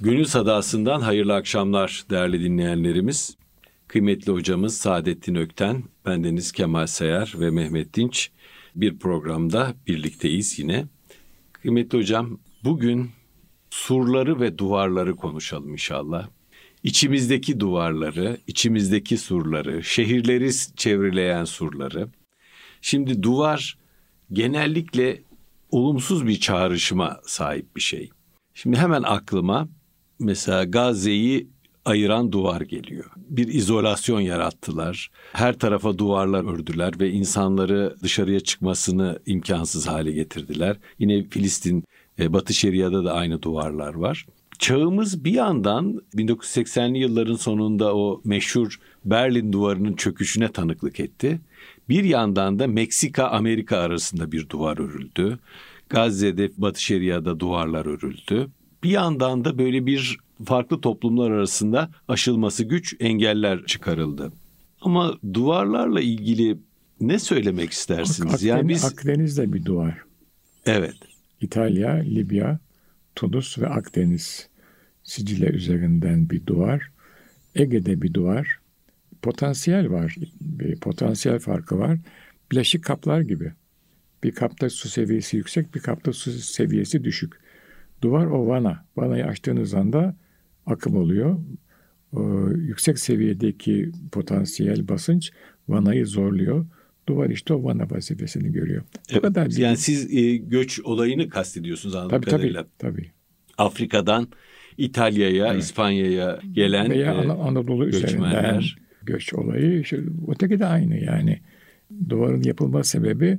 Gönül 0.00 0.24
Sadası'ndan 0.24 1.00
hayırlı 1.00 1.34
akşamlar 1.34 2.04
değerli 2.10 2.44
dinleyenlerimiz. 2.44 3.36
Kıymetli 3.88 4.32
hocamız 4.32 4.76
Saadettin 4.76 5.34
Ökten, 5.34 5.84
bendeniz 6.06 6.52
Kemal 6.52 6.86
Sayar 6.86 7.34
ve 7.36 7.50
Mehmet 7.50 7.94
Dinç 7.94 8.30
bir 8.74 8.98
programda 8.98 9.74
birlikteyiz 9.86 10.58
yine. 10.58 10.86
Kıymetli 11.52 11.98
hocam 11.98 12.38
bugün 12.64 13.10
surları 13.70 14.40
ve 14.40 14.58
duvarları 14.58 15.16
konuşalım 15.16 15.72
inşallah. 15.72 16.28
İçimizdeki 16.82 17.60
duvarları, 17.60 18.38
içimizdeki 18.46 19.18
surları, 19.18 19.84
şehirleri 19.84 20.50
çevreleyen 20.76 21.44
surları. 21.44 22.08
Şimdi 22.80 23.22
duvar 23.22 23.78
genellikle 24.32 25.22
olumsuz 25.70 26.26
bir 26.26 26.40
çağrışıma 26.40 27.20
sahip 27.26 27.76
bir 27.76 27.80
şey. 27.80 28.10
Şimdi 28.54 28.76
hemen 28.76 29.02
aklıma 29.02 29.68
mesela 30.18 30.64
Gazze'yi 30.64 31.48
ayıran 31.84 32.32
duvar 32.32 32.60
geliyor. 32.60 33.10
Bir 33.16 33.48
izolasyon 33.48 34.20
yarattılar. 34.20 35.10
Her 35.32 35.58
tarafa 35.58 35.98
duvarlar 35.98 36.54
ördüler 36.54 36.92
ve 37.00 37.10
insanları 37.10 37.96
dışarıya 38.02 38.40
çıkmasını 38.40 39.18
imkansız 39.26 39.86
hale 39.86 40.12
getirdiler. 40.12 40.76
Yine 40.98 41.22
Filistin, 41.22 41.84
e, 42.18 42.32
Batı 42.32 42.54
Şeria'da 42.54 43.04
da 43.04 43.12
aynı 43.12 43.42
duvarlar 43.42 43.94
var. 43.94 44.26
Çağımız 44.58 45.24
bir 45.24 45.32
yandan 45.32 46.02
1980'li 46.14 46.98
yılların 46.98 47.34
sonunda 47.34 47.96
o 47.96 48.20
meşhur 48.24 48.80
Berlin 49.04 49.52
duvarının 49.52 49.92
çöküşüne 49.92 50.52
tanıklık 50.52 51.00
etti. 51.00 51.40
Bir 51.88 52.04
yandan 52.04 52.58
da 52.58 52.66
Meksika 52.66 53.28
Amerika 53.28 53.76
arasında 53.78 54.32
bir 54.32 54.48
duvar 54.48 54.78
örüldü. 54.78 55.38
Gazze'de 55.88 56.50
Batı 56.56 56.82
Şeria'da 56.82 57.40
duvarlar 57.40 57.86
örüldü. 57.86 58.48
Bir 58.86 58.90
yandan 58.90 59.44
da 59.44 59.58
böyle 59.58 59.86
bir 59.86 60.18
farklı 60.44 60.80
toplumlar 60.80 61.30
arasında 61.30 61.90
aşılması 62.08 62.64
güç 62.64 62.96
engeller 63.00 63.66
çıkarıldı. 63.66 64.32
Ama 64.80 65.18
duvarlarla 65.34 66.00
ilgili 66.00 66.58
ne 67.00 67.18
söylemek 67.18 67.70
istersiniz? 67.70 68.20
Akdeniz, 68.20 68.42
yani 68.42 68.68
biz 68.68 68.84
Akdeniz'de 68.84 69.52
bir 69.52 69.64
duvar. 69.64 69.98
Evet. 70.66 70.94
İtalya, 71.40 71.92
Libya, 71.92 72.58
Tunus 73.14 73.58
ve 73.58 73.68
Akdeniz 73.68 74.48
Sicilya 75.04 75.50
üzerinden 75.50 76.30
bir 76.30 76.46
duvar. 76.46 76.90
Ege'de 77.54 78.02
bir 78.02 78.14
duvar. 78.14 78.58
Potansiyel 79.22 79.90
var. 79.90 80.16
Bir 80.40 80.76
potansiyel 80.76 81.38
farkı 81.38 81.78
var. 81.78 81.98
Bileşik 82.52 82.84
kaplar 82.84 83.20
gibi. 83.20 83.52
Bir 84.24 84.32
kapta 84.32 84.70
su 84.70 84.88
seviyesi 84.88 85.36
yüksek, 85.36 85.74
bir 85.74 85.80
kapta 85.80 86.12
su 86.12 86.32
seviyesi 86.32 87.04
düşük. 87.04 87.45
Duvar 88.02 88.26
o 88.26 88.46
vana. 88.46 88.84
Vanayı 88.96 89.26
açtığınız 89.26 89.74
anda 89.74 90.16
akım 90.66 90.96
oluyor. 90.96 91.38
O, 92.12 92.48
yüksek 92.50 92.98
seviyedeki 92.98 93.92
potansiyel 94.12 94.88
basınç 94.88 95.30
vanayı 95.68 96.06
zorluyor. 96.06 96.66
Duvar 97.08 97.30
işte 97.30 97.54
o 97.54 97.64
vana 97.64 97.90
vazifesini 97.90 98.52
görüyor. 98.52 98.82
Evet, 99.10 99.22
kadar 99.22 99.50
yani 99.50 99.76
siz 99.76 100.14
e, 100.14 100.36
göç 100.36 100.80
olayını 100.80 101.28
kastediyorsunuz 101.28 101.94
anladığım 101.94 102.20
tabii, 102.20 102.30
kadarıyla. 102.30 102.66
Tabii 102.78 102.92
tabii. 102.96 103.10
Afrika'dan 103.58 104.28
İtalya'ya, 104.78 105.46
evet. 105.52 105.62
İspanya'ya 105.62 106.40
gelen 106.52 106.90
Veya 106.90 107.12
e, 107.12 107.28
Anadolu 107.28 107.86
üzerinden 107.86 108.62
göç 109.02 109.34
olayı. 109.34 109.80
Işte, 109.80 110.00
öteki 110.28 110.58
de 110.58 110.66
aynı 110.66 111.04
yani. 111.04 111.40
Duvarın 112.08 112.42
yapılma 112.42 112.84
sebebi 112.84 113.38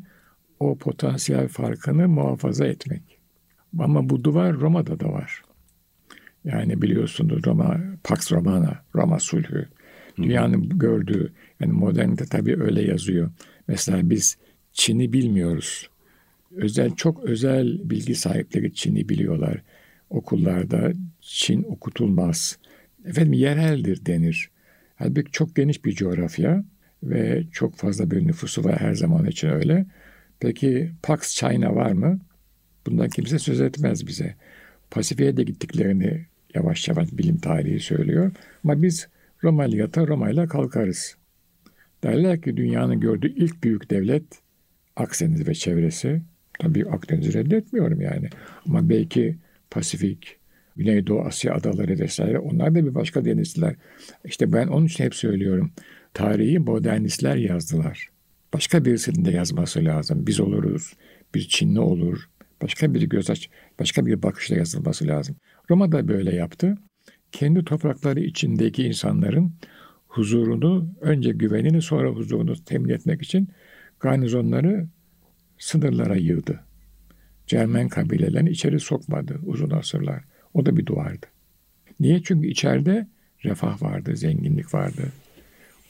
o 0.60 0.78
potansiyel 0.78 1.48
farkını 1.48 2.08
muhafaza 2.08 2.68
etmek. 2.68 3.17
Ama 3.80 4.10
bu 4.10 4.24
duvar 4.24 4.54
Roma'da 4.54 5.00
da 5.00 5.12
var. 5.12 5.42
Yani 6.46 6.82
biliyorsunuz 6.82 7.46
Roma, 7.46 7.78
Pax 8.04 8.32
Romana, 8.32 8.84
Roma 8.96 9.20
sulhü. 9.20 9.68
Dünyanın 10.18 10.70
gördüğü, 10.70 11.34
yani 11.60 11.74
modernite 11.74 12.26
tabii 12.26 12.62
öyle 12.64 12.82
yazıyor. 12.82 13.30
Mesela 13.68 14.10
biz 14.10 14.38
Çin'i 14.74 15.14
bilmiyoruz. 15.14 15.90
Özel, 16.56 16.96
çok 16.96 17.24
özel 17.24 17.90
bilgi 17.90 18.16
sahipleri 18.16 18.74
Çin'i 18.74 19.10
biliyorlar. 19.10 19.62
Okullarda 20.10 20.92
Çin 21.22 21.64
okutulmaz. 21.64 22.60
Efendim 23.06 23.34
yereldir 23.34 24.06
denir. 24.06 24.50
Halbuki 24.96 25.32
çok 25.32 25.56
geniş 25.56 25.86
bir 25.86 25.92
coğrafya 25.92 26.64
ve 27.04 27.44
çok 27.52 27.76
fazla 27.76 28.12
bir 28.12 28.28
nüfusu 28.28 28.64
var 28.64 28.80
her 28.80 28.94
zaman 28.94 29.26
için 29.26 29.50
öyle. 29.50 29.86
Peki 30.40 30.92
Pax 31.04 31.36
China 31.36 31.76
var 31.76 31.92
mı? 31.92 32.20
Bundan 32.88 33.10
kimse 33.10 33.40
söz 33.40 33.62
etmez 33.62 34.08
bize. 34.08 34.36
Pasifik'e 34.92 35.38
de 35.38 35.44
gittiklerini 35.44 36.26
yavaş 36.56 36.88
yavaş 36.88 37.12
bilim 37.12 37.38
tarihi 37.38 37.80
söylüyor. 37.80 38.32
Ama 38.64 38.82
biz 38.82 39.08
Roma 39.44 39.66
ile 39.66 39.78
yatar, 39.78 40.08
Roma 40.08 40.30
ile 40.30 40.48
kalkarız. 40.48 41.18
Derler 42.04 42.42
ki 42.42 42.58
dünyanın 42.58 43.00
gördüğü 43.00 43.34
ilk 43.36 43.64
büyük 43.64 43.90
devlet 43.90 44.24
Akdeniz 44.96 45.48
ve 45.48 45.54
çevresi. 45.54 46.22
Tabii 46.60 46.86
Akdeniz'i 46.90 47.34
reddetmiyorum 47.34 48.02
yani. 48.02 48.30
Ama 48.66 48.90
belki 48.90 49.38
Pasifik, 49.72 50.38
Güneydoğu 50.76 51.22
Asya 51.22 51.54
adaları 51.54 52.00
vesaire 52.00 52.40
onlar 52.40 52.76
da 52.76 52.86
bir 52.86 52.96
başka 52.96 53.26
denizler. 53.26 53.76
İşte 54.26 54.54
ben 54.54 54.68
onun 54.68 54.86
için 54.86 55.04
hep 55.04 55.16
söylüyorum. 55.16 55.72
Tarihi 56.14 56.60
modernistler 56.60 57.36
yazdılar. 57.36 58.10
Başka 58.54 58.86
birisinin 58.86 59.26
de 59.26 59.32
yazması 59.32 59.86
lazım. 59.86 60.28
Biz 60.28 60.40
oluruz, 60.40 60.94
bir 61.36 61.48
Çinli 61.48 61.80
olur, 61.80 62.30
başka 62.62 62.94
bir 62.94 63.02
göz 63.02 63.30
aç, 63.30 63.50
başka 63.80 64.06
bir 64.06 64.24
bakışla 64.24 64.56
yazılması 64.56 65.08
lazım. 65.08 65.36
Roma 65.70 65.92
da 65.92 66.08
böyle 66.08 66.36
yaptı. 66.36 66.78
Kendi 67.32 67.66
toprakları 67.66 68.20
içindeki 68.20 68.84
insanların 68.84 69.54
huzurunu, 70.08 70.90
önce 71.02 71.32
güvenini 71.32 71.82
sonra 71.82 72.10
huzurunu 72.10 72.56
temin 72.64 72.90
etmek 72.90 73.22
için 73.22 73.50
garnizonları 74.00 74.88
sınırlara 75.58 76.16
yığdı. 76.16 76.60
Cermen 77.48 77.90
kabilelerini 77.90 78.50
içeri 78.50 78.80
sokmadı 78.80 79.40
uzun 79.46 79.70
asırlar. 79.70 80.24
O 80.54 80.66
da 80.66 80.78
bir 80.78 80.86
duvardı. 80.86 81.26
Niye? 82.00 82.24
Çünkü 82.24 82.48
içeride 82.48 83.08
refah 83.44 83.82
vardı, 83.82 84.16
zenginlik 84.16 84.74
vardı. 84.74 85.02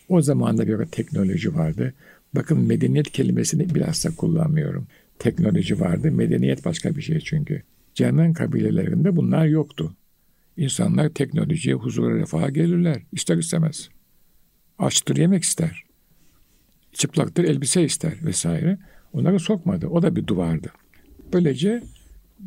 O 0.09 0.21
zamanda 0.21 0.63
göre 0.63 0.87
teknoloji 0.91 1.55
vardı. 1.55 1.93
Bakın 2.35 2.67
medeniyet 2.67 3.11
kelimesini 3.11 3.75
biraz 3.75 4.05
da 4.05 4.15
kullanmıyorum. 4.15 4.87
Teknoloji 5.19 5.79
vardı, 5.79 6.11
medeniyet 6.11 6.65
başka 6.65 6.95
bir 6.95 7.01
şey 7.01 7.19
çünkü. 7.19 7.63
Cermen 7.93 8.33
kabilelerinde 8.33 9.15
bunlar 9.15 9.45
yoktu. 9.45 9.95
İnsanlar 10.57 11.09
teknolojiye, 11.09 11.75
huzura, 11.75 12.15
refaha 12.15 12.49
gelirler. 12.49 13.01
İster 13.11 13.37
istemez. 13.37 13.89
Açtır 14.79 15.17
yemek 15.17 15.43
ister. 15.43 15.83
Çıplaktır 16.93 17.43
elbise 17.43 17.83
ister 17.83 18.13
vesaire. 18.23 18.77
Onları 19.13 19.39
sokmadı. 19.39 19.87
O 19.87 20.01
da 20.01 20.15
bir 20.15 20.27
duvardı. 20.27 20.71
Böylece 21.33 21.83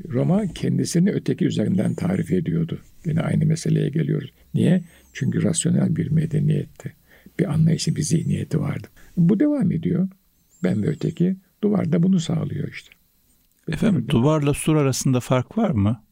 Roma 0.08 0.47
kendisini 0.47 1.10
öteki 1.10 1.44
üzerinden 1.44 1.94
tarif 1.94 2.32
ediyordu. 2.32 2.78
Yine 3.04 3.20
aynı 3.20 3.47
meseleye 3.47 3.88
geliyoruz. 3.88 4.32
Niye? 4.54 4.82
Çünkü 5.12 5.42
rasyonel 5.42 5.97
bir 5.97 6.10
medeniyetti. 6.10 6.92
Bir 7.38 7.52
anlayışı, 7.52 7.97
bir 7.97 8.02
zihniyeti 8.02 8.60
vardı. 8.60 8.87
Bu 9.16 9.41
devam 9.41 9.72
ediyor. 9.72 10.08
Ben 10.64 10.82
ve 10.82 10.87
öteki 10.87 11.37
duvar 11.62 11.93
da 11.93 12.03
bunu 12.03 12.21
sağlıyor 12.21 12.69
işte. 12.69 12.91
Efendim 13.69 14.06
duvarla 14.09 14.54
sur 14.54 14.76
arasında 14.76 15.21
fark 15.21 15.59
var 15.59 15.71
mı? 15.71 16.03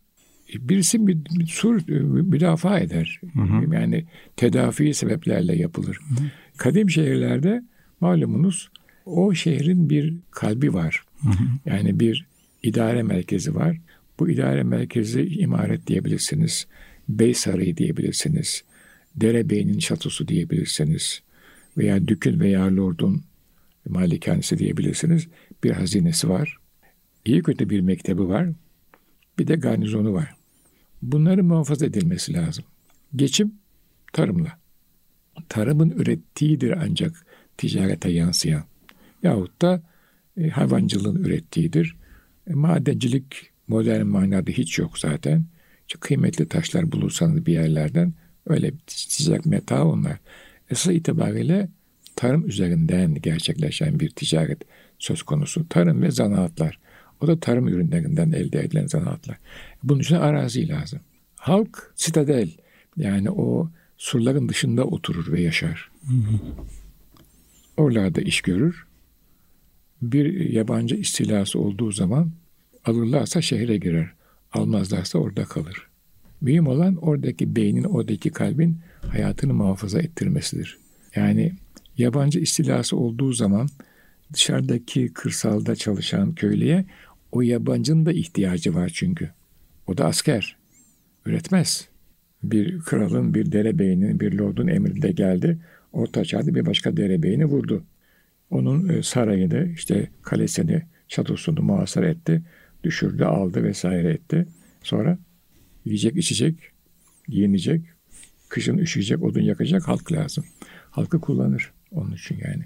Birisi 0.55 1.07
bir, 1.07 1.19
bir 1.25 1.47
sur 1.47 1.89
müdafaa 2.23 2.79
eder. 2.79 3.21
Hı 3.35 3.41
hı. 3.41 3.75
Yani 3.75 4.05
tedafi 4.37 4.95
sebeplerle 4.95 5.57
yapılır. 5.57 5.99
Hı 6.09 6.15
hı. 6.15 6.29
Kadim 6.57 6.91
şehirlerde 6.91 7.63
malumunuz 8.01 8.71
o 9.07 9.35
şehrin 9.35 9.91
bir 9.91 10.15
kalbi 10.31 10.75
var. 10.75 11.05
Hı 11.23 11.29
hı. 11.29 11.45
Yani 11.67 12.01
bir 12.01 12.27
idare 12.63 13.03
merkezi 13.03 13.55
var. 13.55 13.77
Bu 14.19 14.31
idare 14.31 14.63
merkezi 14.63 15.27
imaret 15.27 15.87
diyebilirsiniz. 15.87 16.67
Bey 17.09 17.35
Sarayı 17.35 17.77
diyebilirsiniz. 17.77 18.65
Derebey'in 19.17 19.79
şatosu 19.79 20.29
diyebilirsiniz. 20.29 21.23
Veya 21.77 22.09
Dükün 22.09 22.41
veya 22.41 22.77
Lord'un 22.77 23.23
malikanesi 23.89 24.59
diyebilirsiniz. 24.59 25.29
Bir 25.65 25.71
hazinesi 25.71 26.29
var. 26.29 26.57
İyi 27.25 27.43
kötü 27.43 27.71
bir 27.71 27.81
mektebi 27.81 28.29
var. 28.29 28.49
Bir 29.39 29.47
de 29.47 29.57
garnizonu 29.57 30.13
var. 30.13 30.35
Bunların 31.03 31.45
muhafaza 31.45 31.87
edilmesi 31.87 32.33
lazım. 32.33 32.65
Geçim 33.17 33.53
tarımla. 34.13 34.59
Tarımın 35.49 35.91
ürettiğidir 35.91 36.71
ancak 36.71 37.27
ticarete 37.57 38.11
yansıyan. 38.11 38.65
Yahut 39.23 39.63
da 39.63 39.83
e, 40.37 40.49
hayvancılığın 40.49 41.25
ürettiğidir. 41.25 41.97
E, 42.51 42.55
madencilik 42.55 43.51
modern 43.69 44.07
manada 44.07 44.51
hiç 44.51 44.79
yok 44.79 44.99
zaten. 44.99 45.45
Çok 45.87 46.01
kıymetli 46.01 46.49
taşlar 46.49 46.93
bulursanız 46.93 47.47
bir 47.47 47.53
yerlerden 47.53 48.15
öyle 48.47 48.73
ticaret 48.87 49.47
meta 49.47 49.85
onlar. 49.85 50.19
Esas 50.71 50.95
itibariyle 50.95 51.69
tarım 52.19 52.49
üzerinden 52.49 53.15
gerçekleşen 53.15 54.01
bir 54.01 54.11
ticaret 54.11 54.59
söz 54.99 55.23
konusu. 55.23 55.69
Tarım 55.69 56.03
ve 56.03 56.11
zanaatlar. 56.11 56.79
O 57.21 57.27
da 57.27 57.41
tarım 57.41 57.69
ürünlerinden 57.69 58.33
elde 58.33 58.61
edilen 58.61 58.87
zanaatlar. 58.87 59.39
Bunun 59.83 60.01
için 60.01 60.15
arazi 60.15 60.69
lazım. 60.69 61.01
Halk 61.37 61.93
sitadel 61.95 62.51
yani 62.97 63.31
o 63.31 63.71
surların 63.99 64.49
dışında 64.49 64.85
oturur 64.85 65.33
ve 65.33 65.41
yaşar. 65.41 65.91
Oralarda 67.77 68.21
iş 68.21 68.41
görür. 68.41 68.87
Bir 70.03 70.51
yabancı 70.51 70.95
istilası 70.95 71.59
olduğu 71.59 71.93
zaman 71.93 72.31
alırlarsa 72.85 73.43
şehre 73.43 73.77
girer. 73.77 74.11
Almazlarsa 74.53 75.19
orada 75.19 75.45
kalır. 75.45 75.87
Mühim 76.41 76.67
olan 76.67 76.97
oradaki 76.97 77.57
beynin, 77.57 77.85
oradaki 77.85 78.31
kalbin 78.31 78.79
hayatını 79.09 79.55
muhafaza 79.55 80.01
ettirmesidir. 80.01 80.79
Yani 81.17 81.53
yabancı 81.99 82.39
istilası 82.39 82.97
olduğu 82.97 83.33
zaman 83.33 83.69
dışarıdaki 84.33 85.13
kırsalda 85.13 85.77
çalışan 85.77 86.35
köylüye 86.35 86.85
o 87.33 87.43
yabancının 87.43 88.07
da 88.07 88.13
ihtiyacı 88.13 88.75
var 88.75 88.91
çünkü. 88.95 89.31
O 89.87 89.99
da 89.99 90.05
asker. 90.07 90.57
Üretmez. 91.27 91.89
Bir 92.43 92.79
kralın, 92.79 93.35
bir 93.35 93.53
derebeyinin, 93.53 94.21
bir 94.21 94.33
lordun 94.33 94.67
emrinde 94.67 95.13
geldi. 95.13 95.59
Orta 95.93 96.25
çağda 96.25 96.55
bir 96.55 96.67
başka 96.67 96.97
derebeyini 96.97 97.45
vurdu. 97.45 97.85
Onun 98.51 98.89
e, 98.89 99.03
sarayını, 99.03 99.69
işte 99.73 100.09
kalesini, 100.23 100.83
çatosunu 101.09 101.63
muhasara 101.63 102.09
etti. 102.09 102.43
Düşürdü, 102.85 103.25
aldı 103.25 103.63
vesaire 103.65 104.11
etti. 104.11 104.47
Sonra 104.83 105.19
yiyecek, 105.85 106.17
içecek, 106.17 106.55
giyinecek, 107.29 107.83
kışın 108.49 108.79
üşüyecek, 108.79 109.23
odun 109.23 109.43
yakacak 109.43 109.89
halk 109.89 110.13
lazım. 110.13 110.45
Halkı 110.91 111.21
kullanır 111.21 111.73
onun 111.91 112.15
için 112.15 112.39
yani. 112.45 112.63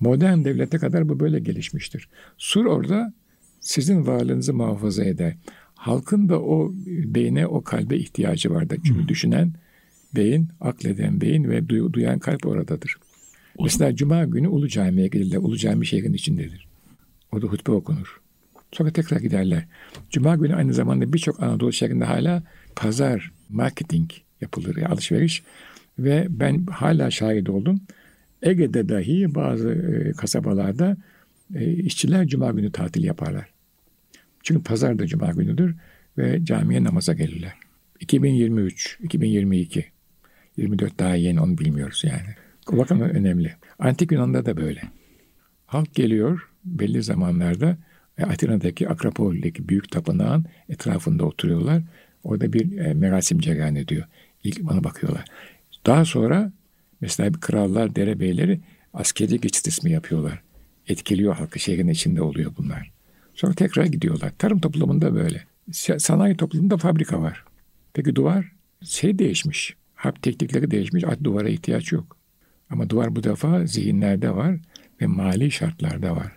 Modern 0.00 0.44
devlete 0.44 0.78
kadar 0.78 1.08
bu 1.08 1.20
böyle 1.20 1.38
gelişmiştir. 1.38 2.08
Sur 2.38 2.64
orada 2.64 3.12
sizin 3.60 4.06
varlığınızı 4.06 4.54
muhafaza 4.54 5.04
eder. 5.04 5.36
Halkın 5.74 6.28
da 6.28 6.40
o 6.42 6.72
beyne, 6.86 7.46
o 7.46 7.62
kalbe 7.62 7.96
ihtiyacı 7.96 8.50
vardır. 8.50 8.78
Çünkü 8.84 9.00
hmm. 9.00 9.08
düşünen 9.08 9.52
beyin, 10.14 10.48
akleden 10.60 11.20
beyin 11.20 11.44
ve 11.44 11.68
duyan 11.68 12.18
kalp 12.18 12.46
oradadır. 12.46 12.96
O 13.58 13.64
Mesela 13.64 13.96
Cuma 13.96 14.24
günü 14.24 14.48
Ulu 14.48 14.68
Cami'ye 14.68 15.08
gelirler. 15.08 15.38
Ulu 15.38 15.56
Cami 15.56 15.86
şehrin 15.86 16.12
içindedir. 16.12 16.66
Orada 17.32 17.46
hutbe 17.46 17.72
okunur. 17.72 18.20
Sonra 18.72 18.90
tekrar 18.90 19.20
giderler. 19.20 19.64
Cuma 20.10 20.36
günü 20.36 20.54
aynı 20.54 20.74
zamanda 20.74 21.12
birçok 21.12 21.42
Anadolu 21.42 21.72
şehrinde 21.72 22.04
hala 22.04 22.42
pazar, 22.76 23.32
marketing 23.48 24.10
yapılır, 24.40 24.82
alışveriş. 24.82 25.42
Ve 25.98 26.26
ben 26.30 26.66
hala 26.66 27.10
şahit 27.10 27.50
oldum. 27.50 27.80
Ege'de 28.42 28.88
dahi 28.88 29.34
bazı 29.34 29.70
e, 29.70 30.12
kasabalarda 30.12 30.96
e, 31.54 31.72
işçiler 31.72 32.26
cuma 32.26 32.50
günü 32.50 32.72
tatil 32.72 33.04
yaparlar. 33.04 33.46
Çünkü 34.42 34.62
pazar 34.62 34.98
da 34.98 35.06
cuma 35.06 35.32
günüdür 35.32 35.74
ve 36.18 36.44
camiye 36.44 36.84
namaza 36.84 37.12
gelirler. 37.12 37.52
2023, 38.00 38.98
2022, 39.02 39.84
24 40.56 40.98
daha 40.98 41.14
yeni 41.14 41.40
onu 41.40 41.58
bilmiyoruz 41.58 42.04
yani. 42.04 42.34
Bakın 42.72 43.00
önemli. 43.00 43.52
Antik 43.78 44.12
Yunan'da 44.12 44.46
da 44.46 44.56
böyle. 44.56 44.82
Halk 45.66 45.94
geliyor 45.94 46.48
belli 46.64 47.02
zamanlarda 47.02 47.76
e, 48.18 48.24
Atina'daki 48.24 48.88
Akropol'deki 48.88 49.68
büyük 49.68 49.90
tapınağın 49.90 50.46
etrafında 50.68 51.24
oturuyorlar. 51.24 51.82
Orada 52.24 52.52
bir 52.52 52.92
merasim 52.94 53.38
cereyan 53.38 53.74
ediyor. 53.74 54.04
İlk 54.44 54.62
bana 54.62 54.84
bakıyorlar. 54.84 55.24
Daha 55.86 56.04
sonra 56.04 56.52
mesela 57.00 57.34
bir 57.34 57.40
krallar, 57.40 57.96
derebeyleri 57.96 58.60
askeri 58.94 59.40
geçit 59.40 59.66
ismi 59.66 59.92
yapıyorlar. 59.92 60.42
Etkiliyor 60.88 61.36
halkı, 61.36 61.58
şehrin 61.58 61.88
içinde 61.88 62.22
oluyor 62.22 62.52
bunlar. 62.58 62.92
Sonra 63.34 63.54
tekrar 63.54 63.84
gidiyorlar. 63.84 64.32
Tarım 64.38 64.60
toplumunda 64.60 65.14
böyle. 65.14 65.44
Sanayi 65.98 66.36
toplumunda 66.36 66.76
fabrika 66.76 67.22
var. 67.22 67.44
Peki 67.94 68.16
duvar? 68.16 68.52
Şey 68.84 69.18
değişmiş. 69.18 69.74
Harp 69.94 70.22
teknikleri 70.22 70.70
değişmiş. 70.70 71.04
Artık 71.04 71.24
duvara 71.24 71.48
ihtiyaç 71.48 71.92
yok. 71.92 72.16
Ama 72.70 72.90
duvar 72.90 73.16
bu 73.16 73.24
defa 73.24 73.66
zihinlerde 73.66 74.36
var 74.36 74.56
ve 75.00 75.06
mali 75.06 75.50
şartlarda 75.50 76.16
var. 76.16 76.36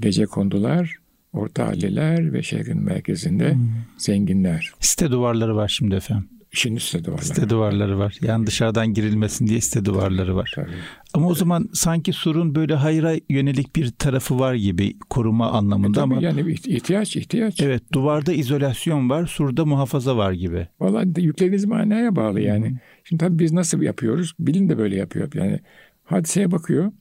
Gece 0.00 0.26
kondular, 0.26 0.96
orta 1.32 1.66
halliler 1.66 2.32
ve 2.32 2.42
şehrin 2.42 2.82
merkezinde 2.82 3.54
hmm. 3.54 3.68
zenginler. 3.98 4.72
Site 4.80 5.10
duvarları 5.10 5.56
var 5.56 5.68
şimdi 5.68 5.94
efendim. 5.94 6.28
Şimdi 6.52 6.80
site 6.80 7.04
duvarları. 7.04 7.24
Site 7.24 7.50
duvarları 7.50 7.98
var. 7.98 8.18
Yani 8.22 8.46
dışarıdan 8.46 8.94
girilmesin 8.94 9.46
diye 9.46 9.60
site 9.60 9.84
duvarları 9.84 10.36
var. 10.36 10.52
Tabii. 10.54 10.70
Ama 11.14 11.28
o 11.28 11.34
zaman 11.34 11.68
sanki 11.72 12.12
surun 12.12 12.54
böyle 12.54 12.74
hayra 12.74 13.14
yönelik 13.28 13.76
bir 13.76 13.90
tarafı 13.90 14.38
var 14.38 14.54
gibi 14.54 14.98
koruma 15.10 15.50
anlamında 15.50 16.00
e, 16.00 16.02
ama 16.02 16.22
yani 16.22 16.52
ihtiyaç 16.52 17.16
ihtiyaç. 17.16 17.60
Evet, 17.60 17.82
duvarda 17.92 18.32
izolasyon 18.32 19.10
var, 19.10 19.26
surda 19.26 19.64
muhafaza 19.64 20.16
var 20.16 20.32
gibi. 20.32 20.68
Vallahi 20.80 21.08
yüklediğiniz 21.16 21.64
manaya 21.64 22.16
bağlı 22.16 22.40
yani. 22.40 22.68
Hmm. 22.68 22.76
Şimdi 23.04 23.24
tabii 23.24 23.38
biz 23.38 23.52
nasıl 23.52 23.82
yapıyoruz? 23.82 24.34
Bilim 24.38 24.68
de 24.68 24.78
böyle 24.78 24.96
yapıyor. 24.96 25.30
Yani 25.34 25.58
hadiseye 26.04 26.50
bakıyor, 26.50 26.92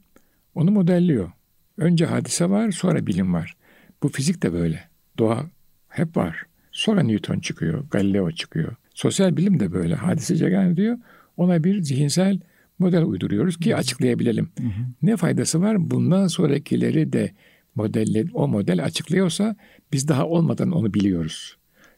onu 0.55 0.71
modelliyor. 0.71 1.31
Önce 1.77 2.05
hadise 2.05 2.49
var, 2.49 2.71
sonra 2.71 3.07
bilim 3.07 3.33
var. 3.33 3.55
Bu 4.03 4.09
fizik 4.09 4.43
de 4.43 4.53
böyle. 4.53 4.89
Doğa 5.17 5.45
hep 5.87 6.17
var. 6.17 6.43
Sonra 6.71 7.03
Newton 7.03 7.39
çıkıyor, 7.39 7.83
Galileo 7.91 8.31
çıkıyor. 8.31 8.75
Sosyal 8.99 9.37
bilim 9.37 9.59
de 9.59 9.71
böyle. 9.71 9.95
Hadise 9.95 10.35
cereyan 10.35 10.71
ediyor. 10.71 10.97
Ona 11.37 11.63
bir 11.63 11.81
zihinsel 11.81 12.39
model 12.79 13.03
uyduruyoruz 13.03 13.57
ki 13.57 13.75
açıklayabilelim. 13.75 14.49
Hı 14.57 14.63
hı. 14.63 14.69
Ne 15.01 15.17
faydası 15.17 15.61
var? 15.61 15.91
Bundan 15.91 16.27
sonrakileri 16.27 17.13
de 17.13 17.31
modelle, 17.75 18.25
o 18.33 18.47
model 18.47 18.83
açıklıyorsa 18.83 19.55
biz 19.93 20.07
daha 20.07 20.27
olmadan 20.27 20.71
onu 20.71 20.93
biliyoruz. 20.93 21.57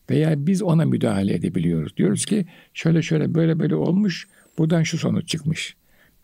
Veya 0.09 0.45
biz 0.47 0.61
ona 0.61 0.85
müdahale 0.85 1.33
edebiliyoruz. 1.33 1.97
Diyoruz 1.97 2.25
ki 2.25 2.45
şöyle 2.73 3.01
şöyle 3.01 3.35
böyle 3.35 3.59
böyle 3.59 3.75
olmuş, 3.75 4.27
buradan 4.57 4.83
şu 4.83 4.97
sonuç 4.97 5.27
çıkmış. 5.27 5.75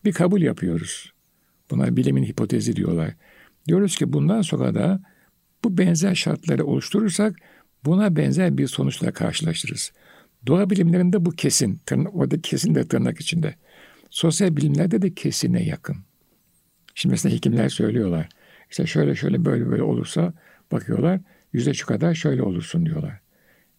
Bir 0.04 0.12
kabul 0.12 0.42
yapıyoruz. 0.42 1.12
Buna 1.70 1.96
bilimin 1.96 2.24
hipotezi 2.24 2.76
diyorlar. 2.76 3.14
Diyoruz 3.68 3.96
ki 3.96 4.12
bundan 4.12 4.42
sonra 4.42 4.74
da 4.74 5.02
bu 5.64 5.78
benzer 5.78 6.14
şartları 6.14 6.64
oluşturursak 6.64 7.36
buna 7.84 8.16
benzer 8.16 8.58
bir 8.58 8.66
sonuçla 8.66 9.12
karşılaşırız. 9.12 9.92
Doğa 10.48 10.70
bilimlerinde 10.70 11.24
bu 11.24 11.30
kesin. 11.30 11.80
Tırnak, 11.86 12.16
orada 12.16 12.40
kesin 12.40 12.74
de 12.74 12.88
tırnak 12.88 13.20
içinde. 13.20 13.54
Sosyal 14.10 14.56
bilimlerde 14.56 15.02
de 15.02 15.14
kesine 15.14 15.64
yakın. 15.64 15.96
Şimdi 16.94 17.12
mesela 17.12 17.34
hekimler 17.34 17.68
söylüyorlar. 17.68 18.28
İşte 18.70 18.86
şöyle 18.86 19.14
şöyle 19.14 19.44
böyle 19.44 19.70
böyle 19.70 19.82
olursa 19.82 20.32
bakıyorlar. 20.72 21.20
Yüzde 21.52 21.74
şu 21.74 21.86
kadar 21.86 22.14
şöyle 22.14 22.42
olursun 22.42 22.86
diyorlar. 22.86 23.20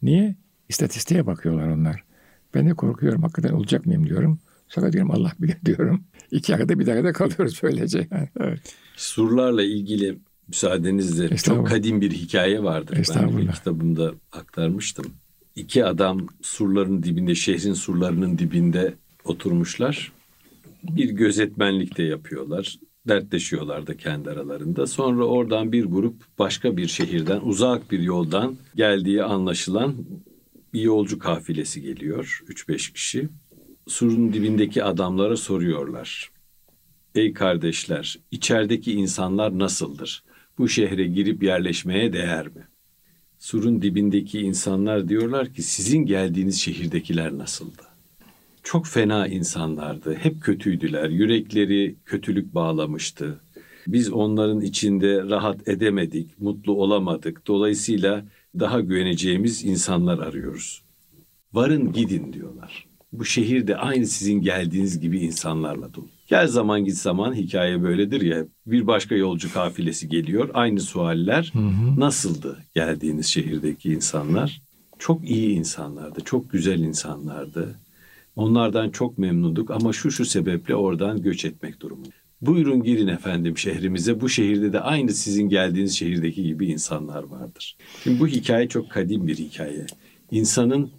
Niye? 0.02 0.36
İstatistiğe 0.70 1.26
bakıyorlar 1.26 1.68
onlar. 1.68 2.04
Ben 2.54 2.70
de 2.70 2.74
korkuyorum 2.74 3.22
hakikaten 3.22 3.54
olacak 3.54 3.86
mıyım 3.86 4.06
diyorum. 4.06 4.40
Sonra 4.68 4.94
diyorum 4.94 5.12
Allah 5.12 5.32
bilir 5.40 5.58
diyorum. 5.66 6.04
İki 6.32 6.56
arada 6.56 6.80
bir 6.80 6.88
arada 6.88 7.14
kalıyoruz 7.14 7.60
böylece. 7.64 8.08
evet. 8.40 8.76
Surlarla 8.96 9.64
ilgili 9.64 10.20
müsaadenizle 10.48 11.38
çok 11.38 11.68
kadim 11.68 12.02
bir 12.02 12.12
hikaye 12.12 12.64
vardır. 12.64 13.08
Ben 13.16 13.38
bir 13.38 13.52
kitabımda 13.52 14.14
aktarmıştım. 14.32 15.06
İki 15.56 15.86
adam 15.86 16.28
surların 16.42 17.04
dibinde, 17.04 17.36
şehrin 17.36 17.74
surlarının 17.74 18.38
dibinde 18.38 18.94
oturmuşlar. 19.24 20.12
Bir 20.84 21.10
gözetmenlik 21.10 21.98
de 21.98 22.04
yapıyorlar. 22.04 22.80
Dertleşiyorlar 23.08 23.88
da 23.88 23.98
kendi 23.98 24.30
aralarında. 24.30 24.88
Sonra 24.88 25.26
oradan 25.26 25.72
bir 25.72 25.86
grup 25.86 26.16
başka 26.40 26.78
bir 26.78 26.88
şehirden, 26.88 27.40
uzak 27.44 27.92
bir 27.92 28.00
yoldan 28.00 28.58
geldiği 28.76 29.24
anlaşılan 29.24 29.96
bir 30.74 30.82
yolcu 30.82 31.20
kafilesi 31.20 31.82
geliyor. 31.82 32.44
3-5 32.48 32.94
kişi. 32.94 33.30
Surun 33.88 34.34
dibindeki 34.34 34.84
adamlara 34.84 35.38
soruyorlar. 35.38 36.32
Ey 37.16 37.34
kardeşler, 37.34 38.20
içerideki 38.32 38.94
insanlar 38.94 39.60
nasıldır? 39.60 40.24
Bu 40.58 40.70
şehre 40.70 41.08
girip 41.08 41.44
yerleşmeye 41.44 42.14
değer 42.14 42.48
mi? 42.48 42.69
Surun 43.40 43.82
dibindeki 43.82 44.40
insanlar 44.40 45.10
diyorlar 45.10 45.54
ki 45.54 45.64
sizin 45.64 46.06
geldiğiniz 46.06 46.62
şehirdekiler 46.62 47.38
nasıldı? 47.38 47.82
Çok 48.64 48.88
fena 48.88 49.28
insanlardı. 49.28 50.16
Hep 50.16 50.42
kötüydüler. 50.42 51.10
Yürekleri 51.10 51.96
kötülük 52.06 52.56
bağlamıştı. 52.56 53.42
Biz 53.88 54.12
onların 54.14 54.62
içinde 54.62 55.24
rahat 55.24 55.68
edemedik, 55.68 56.40
mutlu 56.42 56.74
olamadık. 56.74 57.48
Dolayısıyla 57.48 58.26
daha 58.60 58.80
güveneceğimiz 58.80 59.66
insanlar 59.66 60.20
arıyoruz. 60.20 60.82
Varın 61.54 61.94
gidin 61.94 62.34
diyorlar. 62.34 62.88
Bu 63.14 63.26
şehirde 63.26 63.78
aynı 63.78 64.08
sizin 64.08 64.42
geldiğiniz 64.42 65.00
gibi 65.00 65.20
insanlarla 65.20 65.94
dolu. 65.94 66.19
Gel 66.30 66.48
zaman 66.48 66.86
git 66.86 66.98
zaman 66.98 67.34
hikaye 67.34 67.84
böyledir 67.84 68.22
ya. 68.22 68.46
Bir 68.66 68.88
başka 68.88 69.16
yolcu 69.16 69.54
kafilesi 69.54 70.10
geliyor. 70.10 70.50
Aynı 70.54 70.80
sualler. 70.80 71.52
Hı 71.54 71.60
hı. 71.60 72.00
Nasıldı 72.00 72.58
geldiğiniz 72.76 73.26
şehirdeki 73.26 73.94
insanlar? 73.94 74.62
Çok 75.00 75.30
iyi 75.30 75.50
insanlardı. 75.50 76.22
Çok 76.26 76.52
güzel 76.52 76.80
insanlardı. 76.80 77.76
Onlardan 78.36 78.90
çok 78.90 79.18
memnunduk 79.18 79.72
ama 79.72 79.94
şu 79.94 80.12
şu 80.12 80.26
sebeple 80.26 80.76
oradan 80.76 81.22
göç 81.22 81.46
etmek 81.46 81.82
durumunda. 81.82 82.10
Buyurun 82.42 82.84
girin 82.84 83.08
efendim 83.08 83.58
şehrimize. 83.58 84.22
Bu 84.22 84.30
şehirde 84.30 84.74
de 84.74 84.80
aynı 84.80 85.14
sizin 85.14 85.50
geldiğiniz 85.50 85.98
şehirdeki 85.98 86.44
gibi 86.44 86.68
insanlar 86.68 87.24
vardır. 87.24 87.78
Şimdi 88.04 88.20
bu 88.20 88.28
hikaye 88.28 88.68
çok 88.68 88.90
kadim 88.90 89.28
bir 89.28 89.38
hikaye. 89.38 89.86
İnsanın 90.32 90.92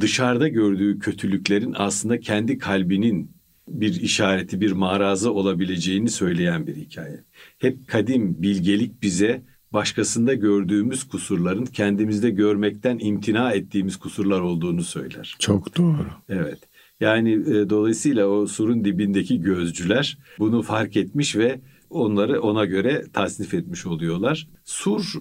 dışarıda 0.00 0.48
gördüğü 0.48 0.98
kötülüklerin 0.98 1.74
aslında 1.78 2.20
kendi 2.20 2.58
kalbinin 2.58 3.35
bir 3.68 4.00
işareti, 4.00 4.60
bir 4.60 4.72
marazı 4.72 5.32
olabileceğini 5.32 6.10
söyleyen 6.10 6.66
bir 6.66 6.76
hikaye. 6.76 7.24
Hep 7.58 7.88
kadim 7.88 8.42
bilgelik 8.42 9.02
bize 9.02 9.42
başkasında 9.72 10.34
gördüğümüz 10.34 11.04
kusurların 11.04 11.64
kendimizde 11.64 12.30
görmekten 12.30 12.98
imtina 13.00 13.52
ettiğimiz 13.52 13.96
kusurlar 13.96 14.40
olduğunu 14.40 14.82
söyler. 14.82 15.36
Çok 15.38 15.76
doğru. 15.78 16.06
Evet. 16.28 16.58
Yani 17.00 17.32
e, 17.32 17.70
dolayısıyla 17.70 18.26
o 18.26 18.46
surun 18.46 18.84
dibindeki 18.84 19.40
gözcüler 19.40 20.18
bunu 20.38 20.62
fark 20.62 20.96
etmiş 20.96 21.36
ve 21.36 21.60
onları 21.90 22.40
ona 22.40 22.64
göre 22.64 23.04
tasnif 23.12 23.54
etmiş 23.54 23.86
oluyorlar. 23.86 24.48
Sur 24.64 25.12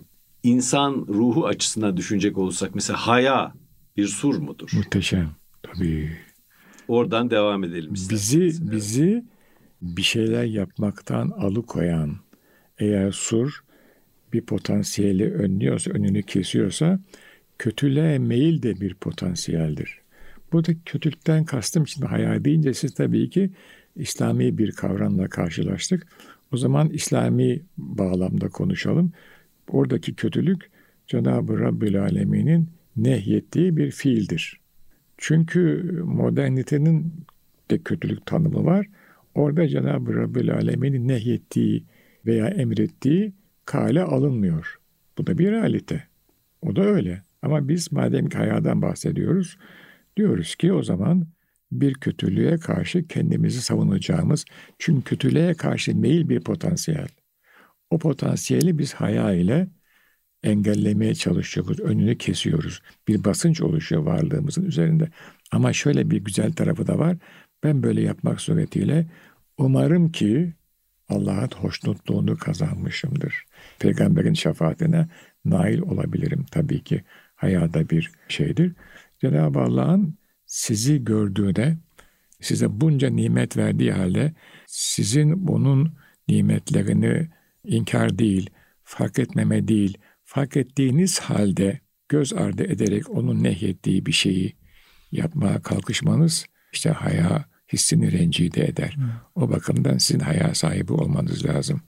insan 0.44 1.06
ruhu 1.10 1.46
açısından 1.48 1.98
düşünecek 1.98 2.38
olursak 2.38 2.76
mesela 2.76 3.08
haya 3.08 3.54
bir 3.98 4.08
sur 4.08 4.38
mudur? 4.38 4.70
Muhteşem. 4.74 5.30
Tabii. 5.64 6.18
Oradan 6.88 7.30
devam 7.30 7.64
edelim 7.64 7.94
isterseniz. 7.94 8.62
Bizi, 8.62 8.72
bizi 8.72 9.24
bir 9.82 10.02
şeyler 10.02 10.44
yapmaktan 10.44 11.30
alıkoyan 11.30 12.16
eğer 12.80 13.12
sur 13.12 13.64
bir 14.34 14.42
potansiyeli 14.42 15.34
önlüyorsa, 15.34 15.92
önünü 15.92 16.24
kesiyorsa 16.24 17.00
kötülüğe 17.60 18.20
meyil 18.20 18.62
de 18.62 18.82
bir 18.82 18.94
potansiyeldir. 18.94 20.00
Burada 20.52 20.72
kötülükten 20.86 21.46
kastım 21.46 21.88
şimdi 21.88 22.06
hayal 22.06 22.44
deyince 22.44 22.74
siz 22.74 22.94
tabii 22.94 23.30
ki 23.30 23.50
İslami 23.96 24.58
bir 24.58 24.72
kavramla 24.72 25.28
karşılaştık. 25.28 26.08
O 26.54 26.58
zaman 26.58 26.90
İslami 26.90 27.62
bağlamda 27.78 28.50
konuşalım. 28.50 29.12
Oradaki 29.68 30.16
kötülük 30.16 30.70
Cenab-ı 31.08 31.60
Rabbül 31.60 32.02
Alemin'in 32.02 32.70
nehyettiği 32.96 33.78
bir 33.78 33.92
fiildir. 33.92 34.60
Çünkü 35.28 35.92
modernitenin 36.04 37.14
de 37.72 37.78
kötülük 37.78 38.26
tanımı 38.26 38.66
var. 38.66 38.88
Orada 39.36 39.68
Cenab-ı 39.68 40.16
Rabbül 40.16 40.54
Alemin'in 40.54 41.08
nehyettiği 41.08 41.84
veya 42.26 42.48
emrettiği 42.48 43.34
kale 43.66 44.04
alınmıyor. 44.04 44.80
Bu 45.18 45.28
da 45.28 45.38
bir 45.38 45.52
realite. 45.52 46.04
O 46.62 46.76
da 46.76 46.82
öyle. 46.82 47.22
Ama 47.42 47.68
biz 47.68 47.92
madem 47.92 48.30
ki 48.30 48.38
hayadan 48.38 48.82
bahsediyoruz, 48.82 49.58
diyoruz 50.18 50.56
ki 50.56 50.74
o 50.74 50.84
zaman 50.84 51.28
bir 51.72 51.94
kötülüğe 51.94 52.58
karşı 52.58 53.08
kendimizi 53.08 53.62
savunacağımız, 53.62 54.46
çünkü 54.80 55.04
kötülüğe 55.04 55.54
karşı 55.54 55.98
meyil 55.98 56.30
bir 56.30 56.40
potansiyel. 56.40 57.10
O 57.90 58.00
potansiyeli 58.00 58.78
biz 58.78 58.94
haya 58.94 59.34
ile 59.34 59.68
engellemeye 60.46 61.16
çalışıyoruz, 61.16 61.80
önünü 61.80 62.18
kesiyoruz. 62.18 62.82
Bir 63.08 63.24
basınç 63.24 63.62
oluşuyor 63.62 64.02
varlığımızın 64.02 64.66
üzerinde. 64.66 65.10
Ama 65.52 65.74
şöyle 65.74 66.12
bir 66.12 66.18
güzel 66.18 66.54
tarafı 66.54 66.88
da 66.88 67.00
var. 67.00 67.18
Ben 67.64 67.84
böyle 67.84 68.02
yapmak 68.02 68.42
suretiyle 68.42 69.08
umarım 69.58 70.12
ki 70.12 70.54
Allah'ın 71.10 71.50
hoşnutluğunu 71.56 72.38
kazanmışımdır. 72.38 73.46
Peygamberin 73.80 74.34
şefaatine 74.34 75.08
nail 75.46 75.80
olabilirim. 75.80 76.46
Tabii 76.52 76.84
ki 76.84 77.04
hayada 77.36 77.90
bir 77.90 78.12
şeydir. 78.28 78.74
Cenab-ı 79.22 79.60
Allah'ın 79.60 80.18
sizi 80.46 81.04
gördüğüne, 81.04 81.78
size 82.42 82.82
bunca 82.82 83.10
nimet 83.10 83.58
verdiği 83.58 83.92
halde 83.92 84.34
sizin 84.68 85.48
onun 85.48 85.94
nimetlerini 86.28 87.30
inkar 87.64 88.20
değil, 88.20 88.50
fark 88.84 89.20
etmeme 89.20 89.68
değil, 89.68 89.98
fark 90.36 90.58
ettiğiniz 90.58 91.20
halde 91.20 91.80
göz 92.10 92.34
ardı 92.34 92.64
ederek 92.64 93.10
onun 93.10 93.44
nehyettiği 93.44 94.06
bir 94.06 94.12
şeyi 94.12 94.56
yapmaya 95.12 95.62
kalkışmanız 95.62 96.46
işte 96.74 96.90
haya 96.90 97.46
hissini 97.74 98.12
rencide 98.12 98.66
eder. 98.66 98.94
Hmm. 98.96 99.10
O 99.36 99.50
bakımdan 99.50 99.98
sizin 99.98 100.20
haya 100.20 100.56
sahibi 100.56 100.94
olmanız 100.94 101.46
lazım. 101.46 101.82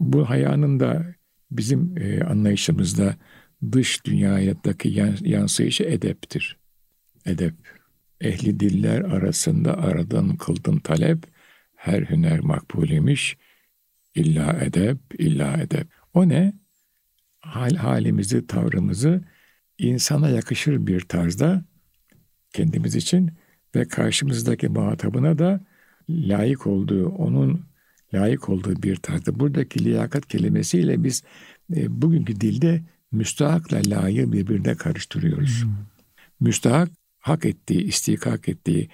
Bu 0.00 0.30
hayanın 0.30 0.80
da 0.80 1.14
bizim 1.50 1.98
e, 1.98 2.24
anlayışımızda 2.24 3.16
dış 3.72 4.04
dünyadaki 4.04 5.02
yansıyışı 5.24 5.84
edeptir. 5.84 6.56
Edep. 7.26 7.54
Ehli 8.20 8.60
diller 8.60 9.00
arasında 9.00 9.78
aradan 9.78 10.36
kıldın 10.36 10.78
talep, 10.78 11.26
her 11.74 12.02
hüner 12.02 12.40
makbul 12.40 12.88
imiş. 12.88 13.36
İlla 14.14 14.52
edep, 14.62 14.98
illa 15.18 15.56
edep. 15.56 15.86
O 16.12 16.28
ne? 16.28 16.63
Hal 17.44 17.74
halimizi, 17.74 18.46
tavrımızı 18.46 19.24
insana 19.78 20.28
yakışır 20.28 20.86
bir 20.86 21.00
tarzda 21.00 21.64
kendimiz 22.52 22.94
için 22.94 23.30
ve 23.74 23.88
karşımızdaki 23.88 24.68
muhatabına 24.68 25.38
da 25.38 25.60
layık 26.08 26.66
olduğu, 26.66 27.08
onun 27.08 27.66
layık 28.14 28.48
olduğu 28.48 28.82
bir 28.82 28.96
tarzda. 28.96 29.40
Buradaki 29.40 29.84
liyakat 29.84 30.28
kelimesiyle 30.28 31.04
biz 31.04 31.22
e, 31.76 32.02
bugünkü 32.02 32.40
dilde 32.40 32.82
müstahakla 33.12 33.80
layığı 33.86 34.32
birbirine 34.32 34.74
karıştırıyoruz. 34.74 35.62
Hmm. 35.62 35.70
Müstahak 36.40 36.88
hak 37.18 37.44
ettiği, 37.44 37.82
istikak 37.82 38.48
ettiği, 38.48 38.88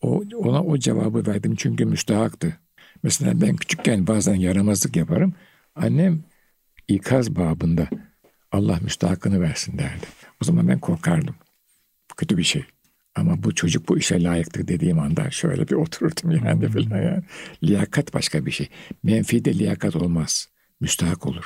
o, 0.00 0.24
ona 0.36 0.64
o 0.64 0.78
cevabı 0.78 1.26
verdim 1.26 1.54
çünkü 1.56 1.84
müstahaktı. 1.84 2.58
Mesela 3.02 3.40
ben 3.40 3.56
küçükken 3.56 4.06
bazen 4.06 4.34
yaramazlık 4.34 4.96
yaparım. 4.96 5.34
Annem 5.74 6.24
ikaz 6.88 7.36
babında 7.36 7.88
Allah 8.52 8.78
müstahakını 8.82 9.40
versin 9.40 9.78
derdi. 9.78 10.06
O 10.42 10.44
zaman 10.44 10.68
ben 10.68 10.78
korkardım. 10.78 11.34
Bu 12.10 12.14
kötü 12.14 12.38
bir 12.38 12.42
şey. 12.42 12.64
Ama 13.14 13.42
bu 13.42 13.54
çocuk 13.54 13.88
bu 13.88 13.98
işe 13.98 14.22
layıktır 14.22 14.68
dediğim 14.68 14.98
anda 14.98 15.30
şöyle 15.30 15.68
bir 15.68 15.74
otururdum 15.74 16.30
yani 16.30 16.68
falan 16.68 17.02
yani. 17.02 17.22
Liyakat 17.62 18.14
başka 18.14 18.46
bir 18.46 18.50
şey. 18.50 18.68
Menfi 19.02 19.44
de 19.44 19.54
liyakat 19.54 19.96
olmaz. 19.96 20.48
Müstahak 20.80 21.26
olur. 21.26 21.44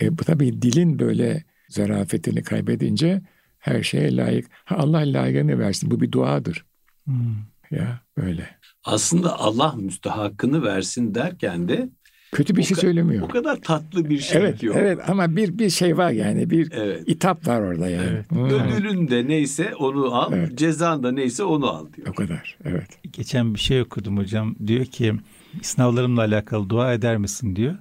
E, 0.00 0.18
bu 0.18 0.24
tabii 0.24 0.62
dilin 0.62 0.98
böyle 0.98 1.44
zarafetini 1.68 2.42
kaybedince 2.42 3.22
her 3.58 3.82
şeye 3.82 4.16
layık. 4.16 4.50
Ha, 4.64 4.76
Allah 4.76 4.98
layığını 4.98 5.58
versin. 5.58 5.90
Bu 5.90 6.00
bir 6.00 6.12
duadır. 6.12 6.64
Hmm. 7.04 7.36
Ya 7.70 8.00
böyle. 8.16 8.56
Aslında 8.84 9.38
Allah 9.38 9.72
müstahakkını 9.72 10.62
versin 10.62 11.14
derken 11.14 11.68
de 11.68 11.88
kötü 12.34 12.56
bir 12.56 12.62
şey 12.62 12.76
söylemiyor. 12.76 13.22
O 13.22 13.28
kadar 13.28 13.56
tatlı 13.60 14.10
bir 14.10 14.18
şey 14.18 14.40
evet, 14.40 14.60
diyor. 14.60 14.74
Evet 14.78 14.98
ama 15.08 15.36
bir 15.36 15.58
bir 15.58 15.70
şey 15.70 15.96
var 15.96 16.10
yani 16.10 16.50
bir 16.50 16.72
evet. 16.72 17.02
itap 17.06 17.46
var 17.46 17.60
orada 17.60 17.88
yani. 17.88 18.08
Evet. 18.10 18.30
Hmm. 18.30 18.44
Ödülün 18.44 19.08
de 19.08 19.28
neyse 19.28 19.74
onu 19.74 20.14
al, 20.14 20.32
evet. 20.32 20.58
cezan 20.58 21.02
da 21.02 21.12
neyse 21.12 21.42
onu 21.42 21.70
al 21.70 21.86
diyor. 21.96 22.08
O 22.08 22.12
kadar. 22.12 22.56
Evet. 22.64 22.88
Geçen 23.12 23.54
bir 23.54 23.60
şey 23.60 23.80
okudum 23.80 24.18
hocam. 24.18 24.54
Diyor 24.66 24.84
ki 24.84 25.14
sınavlarımla 25.62 26.20
alakalı 26.20 26.70
dua 26.70 26.92
eder 26.92 27.16
misin 27.16 27.56
diyor. 27.56 27.74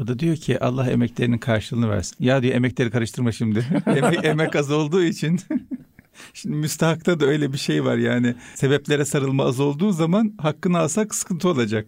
O 0.00 0.06
da 0.06 0.18
diyor 0.18 0.36
ki 0.36 0.60
Allah 0.60 0.90
emeklerinin 0.90 1.38
karşılığını 1.38 1.90
versin. 1.90 2.16
Ya 2.20 2.42
diyor 2.42 2.54
emekleri 2.54 2.90
karıştırma 2.90 3.32
şimdi. 3.32 3.66
emek, 3.86 4.24
emek 4.24 4.56
az 4.56 4.70
olduğu 4.70 5.02
için. 5.02 5.40
Şimdi 6.34 6.56
müstahakta 6.56 7.20
da 7.20 7.26
öyle 7.26 7.52
bir 7.52 7.58
şey 7.58 7.84
var 7.84 7.96
yani. 7.96 8.34
Sebeplere 8.54 9.04
sarılma 9.04 9.44
az 9.44 9.60
olduğu 9.60 9.92
zaman 9.92 10.34
hakkını 10.38 10.78
alsak 10.78 11.14
sıkıntı 11.14 11.48
olacak. 11.48 11.86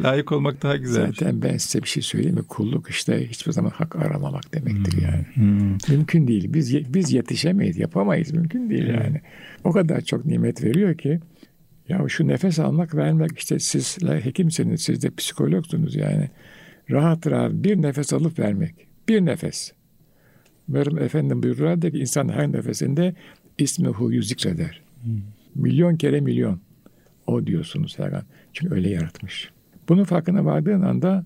Layık 0.00 0.32
olmak 0.32 0.62
daha 0.62 0.76
güzel. 0.76 1.06
Zaten 1.06 1.42
ben 1.42 1.56
size 1.56 1.82
bir 1.82 1.88
şey 1.88 2.02
söyleyeyim 2.02 2.36
mi? 2.36 2.42
Kulluk 2.42 2.90
işte 2.90 3.28
hiçbir 3.28 3.52
zaman 3.52 3.70
hak 3.70 3.96
aramamak 3.96 4.54
demektir 4.54 4.92
hmm. 4.92 5.04
yani. 5.04 5.26
Hmm. 5.34 5.78
Mümkün 5.88 6.28
değil. 6.28 6.52
Biz 6.52 6.94
biz 6.94 7.12
yetişemeyiz, 7.12 7.78
yapamayız. 7.78 8.32
Mümkün 8.32 8.70
değil 8.70 8.86
hmm. 8.86 8.94
yani. 8.94 9.20
O 9.64 9.72
kadar 9.72 10.00
çok 10.00 10.26
nimet 10.26 10.64
veriyor 10.64 10.98
ki 10.98 11.20
ya 11.88 12.08
şu 12.08 12.28
nefes 12.28 12.58
almak 12.58 12.94
vermek 12.94 13.38
işte 13.38 13.58
siz 13.58 13.98
hekimsiniz, 14.02 14.82
siz 14.82 15.02
de 15.02 15.10
psikologsunuz 15.10 15.94
yani. 15.94 16.30
Rahat 16.90 17.26
rahat 17.26 17.52
bir 17.52 17.82
nefes 17.82 18.12
alıp 18.12 18.38
vermek. 18.38 18.74
Bir 19.08 19.20
nefes. 19.20 19.72
Umarım 20.68 20.98
efendim 20.98 21.42
buyururlar 21.42 21.80
ki 21.80 21.98
insan 21.98 22.28
her 22.28 22.52
nefesinde 22.52 23.14
ismi 23.58 23.88
huyu 23.88 24.22
zikreder. 24.22 24.82
Hmm. 25.02 25.20
Milyon 25.54 25.96
kere 25.96 26.20
milyon. 26.20 26.60
O 27.26 27.46
diyorsunuz 27.46 27.98
her 27.98 28.12
an. 28.12 28.22
Çünkü 28.52 28.74
öyle 28.74 28.90
yaratmış. 28.90 29.50
Bunun 29.88 30.04
farkına 30.04 30.44
vardığın 30.44 30.82
anda 30.82 31.24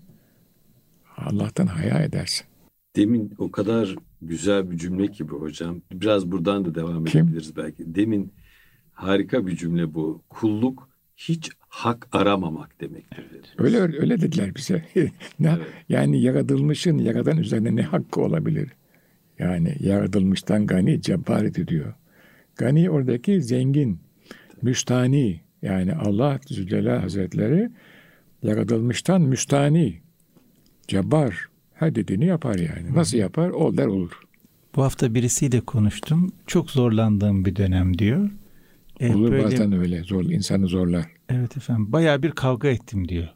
Allah'tan 1.16 1.66
haya 1.66 2.02
edersin. 2.02 2.46
Demin 2.96 3.34
o 3.38 3.50
kadar 3.50 3.96
güzel 4.22 4.70
bir 4.70 4.76
cümle 4.78 5.06
gibi 5.06 5.32
hocam. 5.32 5.82
Biraz 5.92 6.30
buradan 6.30 6.64
da 6.64 6.74
devam 6.74 7.04
Kim? 7.04 7.24
edebiliriz 7.24 7.56
belki. 7.56 7.94
Demin 7.94 8.32
harika 8.92 9.46
bir 9.46 9.56
cümle 9.56 9.94
bu. 9.94 10.22
Kulluk 10.28 10.88
hiç 11.16 11.50
hak 11.58 12.08
aramamak 12.12 12.80
demektir. 12.80 13.24
Dedi. 13.30 13.46
Öyle 13.58 13.78
öyle 13.78 14.20
dediler 14.20 14.54
bize. 14.54 14.84
ne, 14.94 15.10
evet. 15.40 15.66
Yani 15.88 16.22
yaratılmışın 16.22 16.98
yaradan 16.98 17.38
üzerine 17.38 17.76
ne 17.76 17.82
hakkı 17.82 18.20
olabilir? 18.20 18.68
Yani 19.38 19.76
yaratılmıştan 19.80 20.66
gani 20.66 21.02
cebbar 21.02 21.54
diyor. 21.54 21.94
Gani 22.56 22.90
oradaki 22.90 23.42
zengin, 23.42 24.00
müstani 24.62 25.40
yani 25.62 25.94
Allah 25.94 26.40
Zülcelal 26.46 27.00
Hazretleri 27.00 27.70
yaratılmıştan 28.46 29.22
müstani, 29.22 30.00
cebbar 30.88 31.48
her 31.74 31.94
dediğini 31.94 32.26
yapar 32.26 32.58
yani. 32.58 32.94
Nasıl 32.94 33.18
yapar? 33.18 33.50
O 33.50 33.76
der 33.76 33.86
olur. 33.86 34.20
Bu 34.76 34.82
hafta 34.82 35.14
birisiyle 35.14 35.60
konuştum. 35.60 36.32
Çok 36.46 36.70
zorlandığım 36.70 37.44
bir 37.44 37.56
dönem 37.56 37.98
diyor. 37.98 38.30
E, 39.00 39.14
Olur 39.14 39.30
böyle, 39.30 39.44
bazen 39.44 39.72
öyle. 39.72 40.02
Zor, 40.02 40.24
insanı 40.24 40.66
zorlar. 40.66 41.06
Evet 41.28 41.56
efendim. 41.56 41.92
Bayağı 41.92 42.22
bir 42.22 42.30
kavga 42.30 42.68
ettim 42.68 43.08
diyor. 43.08 43.28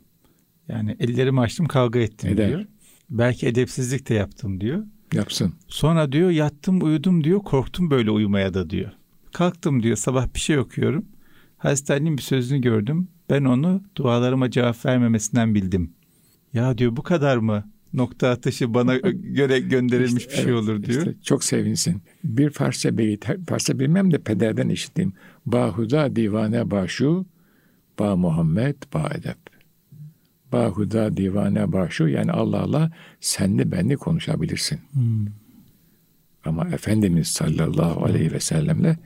Yani 0.68 0.96
ellerimi 1.00 1.40
açtım 1.40 1.66
kavga 1.66 1.98
ettim 1.98 2.30
Eder. 2.32 2.48
diyor. 2.48 2.64
Belki 3.10 3.46
edepsizlik 3.46 4.08
de 4.08 4.14
yaptım 4.14 4.60
diyor. 4.60 4.84
Yapsın. 5.12 5.54
Sonra 5.68 6.12
diyor 6.12 6.30
yattım 6.30 6.82
uyudum 6.82 7.24
diyor. 7.24 7.40
Korktum 7.40 7.90
böyle 7.90 8.10
uyumaya 8.10 8.54
da 8.54 8.70
diyor. 8.70 8.90
Kalktım 9.32 9.82
diyor 9.82 9.96
sabah 9.96 10.34
bir 10.34 10.40
şey 10.40 10.58
okuyorum. 10.58 11.06
Hazreti 11.58 11.92
Ali'nin 11.92 12.16
bir 12.16 12.22
sözünü 12.22 12.60
gördüm. 12.60 13.08
Ben 13.30 13.44
onu 13.44 13.82
dualarıma 13.96 14.50
cevap 14.50 14.86
vermemesinden 14.86 15.54
bildim. 15.54 15.90
Ya 16.52 16.78
diyor 16.78 16.96
bu 16.96 17.02
kadar 17.02 17.36
mı? 17.36 17.70
Nokta 17.92 18.28
atışı 18.28 18.74
bana 18.74 18.96
göre 19.12 19.60
gönderilmiş 19.60 20.26
işte, 20.26 20.32
bir 20.32 20.38
şey 20.42 20.52
olur 20.52 20.82
diyor. 20.82 20.98
Işte 20.98 21.14
çok 21.22 21.44
sevinsin. 21.44 22.02
Bir 22.24 22.50
Farsça 22.50 22.98
beyit, 22.98 23.26
Farsça 23.48 23.78
bilmem 23.78 24.12
de 24.12 24.18
pederden 24.18 24.68
işittim. 24.68 25.12
Bahuda 25.46 26.16
divane 26.16 26.70
başu, 26.70 27.26
ba 27.98 28.16
Muhammed, 28.16 28.76
ba 28.94 29.10
edep. 29.14 29.38
Bahuda 30.52 31.16
divane 31.16 31.72
başu 31.72 32.08
yani 32.08 32.32
Allah 32.32 32.60
Allah 32.60 32.90
senli 33.20 33.72
benli 33.72 33.96
konuşabilirsin. 33.96 34.80
Hmm. 34.92 35.26
Ama 36.44 36.68
Efendimiz 36.68 37.28
sallallahu 37.28 38.04
aleyhi 38.04 38.32
ve 38.32 38.40
sellemle 38.40 38.98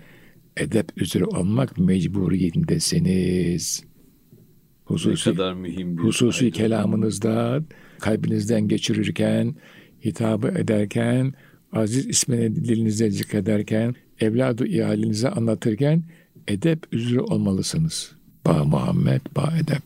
edep 0.57 1.03
üzere 1.03 1.25
olmak 1.25 1.79
mecburiyetindesiniz. 1.79 3.85
Hususi, 4.85 5.31
ne 5.31 5.35
kadar 5.35 5.55
mühim 5.55 5.99
bir 5.99 6.03
hususi 6.03 6.45
ayrı. 6.45 6.55
kelamınızda 6.55 7.63
kalbinizden 8.01 8.69
geçirirken, 8.69 9.55
hitabı 10.05 10.49
ederken, 10.49 11.35
aziz 11.73 12.07
ismini 12.07 12.57
dilinizde 12.57 13.11
zikrederken, 13.11 13.95
evladı 14.21 14.67
ihalinize 14.67 15.29
anlatırken 15.29 16.03
edep 16.49 16.87
üzere 16.93 17.21
olmalısınız. 17.21 18.13
Ba 18.47 18.65
Muhammed, 18.65 19.21
ba 19.37 19.53
edep. 19.61 19.83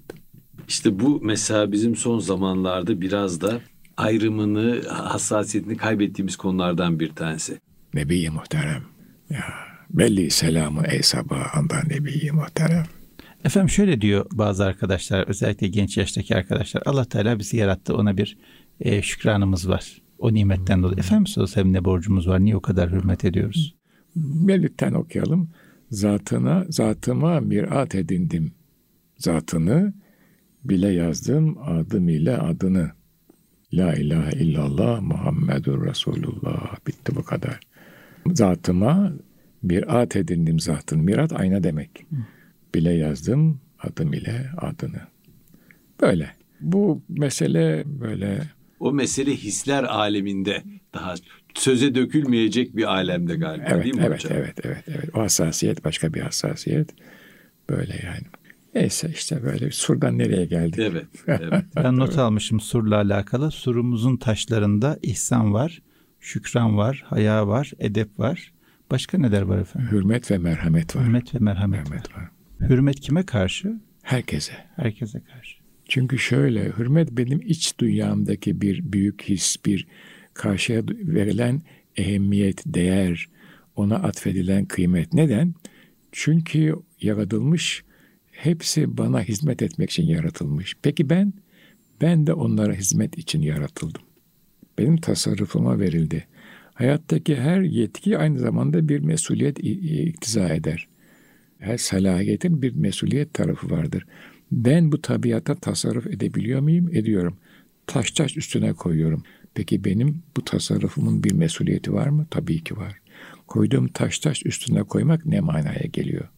İşte 0.68 1.00
bu 1.00 1.20
mesela 1.22 1.72
bizim 1.72 1.96
son 1.96 2.18
zamanlarda 2.18 3.00
biraz 3.00 3.40
da 3.40 3.60
ayrımını, 3.96 4.82
hassasiyetini 4.88 5.76
kaybettiğimiz 5.76 6.36
konulardan 6.36 7.00
bir 7.00 7.08
tanesi. 7.08 7.58
Nebi 7.94 8.30
muhterem. 8.30 8.82
Ya 9.30 9.44
belli 9.90 10.30
selamı 10.30 10.82
ey 10.86 11.02
sabah 11.02 11.56
andan 11.56 11.88
nebi 11.88 12.30
muhterem. 12.32 12.84
Efendim 13.45 13.68
şöyle 13.68 14.00
diyor 14.00 14.26
bazı 14.33 14.64
arkadaşlar 14.64 15.28
özellikle 15.28 15.68
genç 15.68 15.97
yaştaki 15.97 16.37
arkadaşlar 16.37 16.83
Allah 16.87 17.04
Teala 17.04 17.38
bizi 17.38 17.57
yarattı 17.57 17.97
ona 17.97 18.16
bir 18.16 18.38
e, 18.80 19.02
şükranımız 19.02 19.68
var. 19.68 20.02
O 20.18 20.35
nimetten 20.35 20.83
dolayı. 20.83 20.99
Efendimiz 20.99 21.38
Aleyhisselam 21.38 21.73
ne 21.73 21.85
borcumuz 21.85 22.28
var? 22.28 22.40
Niye 22.40 22.57
o 22.57 22.61
kadar 22.61 22.90
hürmet 22.92 23.25
ediyoruz? 23.25 23.75
Melitten 24.45 24.92
okuyalım. 24.92 25.50
Zatına, 25.90 26.66
zatıma 26.68 27.40
mirat 27.40 27.95
edindim. 27.95 28.52
Zatını 29.16 29.95
bile 30.64 30.88
yazdım 30.88 31.59
adım 31.62 32.09
ile 32.09 32.38
adını. 32.38 32.90
La 33.73 33.95
ilahe 33.95 34.45
illallah 34.45 35.00
Muhammedur 35.00 35.87
Resulullah. 35.87 36.87
Bitti 36.87 37.16
bu 37.16 37.23
kadar. 37.23 37.61
Zatıma 38.26 39.12
mirat 39.62 40.16
edindim 40.16 40.61
zatın. 40.61 41.00
Mirat 41.00 41.33
ayna 41.33 41.62
demek. 41.62 42.07
Bile 42.75 42.92
yazdım 42.92 43.60
adım 43.80 44.12
ile 44.12 44.50
adını. 44.56 45.00
Böyle. 46.00 46.30
Bu 46.60 47.02
mesele 47.08 47.82
böyle. 47.87 48.42
O 48.80 48.92
mesele 48.92 49.37
hisler 49.37 49.84
aleminde 49.84 50.62
daha 50.94 51.14
söze 51.54 51.94
dökülmeyecek 51.94 52.76
bir 52.76 52.84
alemde 52.84 53.37
galiba 53.37 53.66
evet, 53.68 53.84
değil 53.84 53.94
mi 53.94 54.02
evet, 54.06 54.25
hocam? 54.25 54.38
Evet, 54.38 54.58
evet, 54.64 54.84
evet. 54.88 55.08
O 55.14 55.20
hassasiyet 55.20 55.84
başka 55.84 56.14
bir 56.14 56.20
hassasiyet. 56.20 56.90
Böyle 57.70 58.00
yani. 58.04 58.26
Neyse 58.75 59.10
işte 59.14 59.42
böyle 59.42 59.70
surdan 59.70 60.18
nereye 60.18 60.44
geldik? 60.44 60.78
Evet. 60.78 61.06
evet. 61.26 61.64
ben 61.76 61.96
not 61.96 62.18
almışım 62.18 62.61
surla 62.61 62.96
alakalı. 62.96 63.50
Surumuzun 63.50 64.16
taşlarında 64.16 64.98
ihsan 65.02 65.54
var, 65.54 65.83
şükran 66.20 66.76
var, 66.76 67.04
haya 67.07 67.48
var, 67.48 67.72
edep 67.78 68.18
var. 68.18 68.52
Başka 68.90 69.18
neler 69.18 69.42
var 69.42 69.59
efendim? 69.59 69.90
Hürmet 69.92 70.31
ve 70.31 70.38
merhamet 70.38 70.96
var. 70.96 71.04
Hürmet 71.04 71.35
ve 71.35 71.38
merhamet, 71.38 71.81
merhamet 71.81 72.16
var. 72.16 72.22
var. 72.22 72.28
Hürmet 72.61 73.01
kime 73.01 73.27
karşı? 73.27 73.81
Herkese. 74.03 74.53
Herkese 74.77 75.21
karşı. 75.21 75.59
Çünkü 75.88 76.18
şöyle 76.18 76.73
hürmet 76.79 77.12
benim 77.12 77.40
iç 77.44 77.79
dünyamdaki 77.79 78.61
bir 78.61 78.92
büyük 78.92 79.23
his, 79.23 79.57
bir 79.66 79.87
karşıya 80.35 80.83
verilen 80.87 81.62
ehemmiyet, 81.97 82.62
değer, 82.66 83.29
ona 83.77 83.97
atfedilen 83.97 84.64
kıymet. 84.64 85.12
Neden? 85.12 85.55
Çünkü 86.12 86.75
yaratılmış 87.01 87.85
hepsi 88.31 88.99
bana 88.99 89.23
hizmet 89.23 89.62
etmek 89.62 89.90
için 89.90 90.07
yaratılmış. 90.07 90.77
Peki 90.83 91.11
ben? 91.11 91.33
Ben 92.01 92.27
de 92.27 92.33
onlara 92.33 92.73
hizmet 92.73 93.18
için 93.18 93.42
yaratıldım. 93.42 94.03
Benim 94.79 94.97
tasarrufuma 94.97 95.81
verildi. 95.81 96.27
Hayattaki 96.75 97.37
her 97.37 97.61
yetki 97.61 98.18
aynı 98.18 98.38
zamanda 98.38 98.88
bir 98.88 99.01
mesuliyet 99.01 99.59
iktiza 99.59 100.49
eder. 100.49 100.88
Her 101.59 101.79
salahiyetin 101.79 102.62
bir 102.62 102.75
mesuliyet 102.75 103.35
tarafı 103.35 103.71
vardır. 103.71 104.07
Ben 104.53 104.92
bu 104.92 105.03
tabiata 105.03 105.55
tasarruf 105.55 106.07
edebiliyor 106.07 106.61
muyum? 106.61 106.88
Ediyorum. 106.94 107.37
Taş 107.87 108.11
taş 108.11 108.37
üstüne 108.37 108.73
koyuyorum. 108.73 109.23
Peki 109.55 109.85
benim 109.85 110.23
bu 110.37 110.44
tasarrufumun 110.44 111.25
bir 111.25 111.33
mesuliyeti 111.33 111.92
var 111.92 112.09
mı? 112.09 112.27
Tabii 112.31 112.64
ki 112.64 112.77
var. 112.77 113.01
Koyduğum 113.47 113.88
taş 113.88 114.18
taş 114.18 114.47
üstüne 114.47 114.83
koymak 114.83 115.27
ne 115.27 115.40
manaya 115.40 115.87
geliyor? 115.92 116.29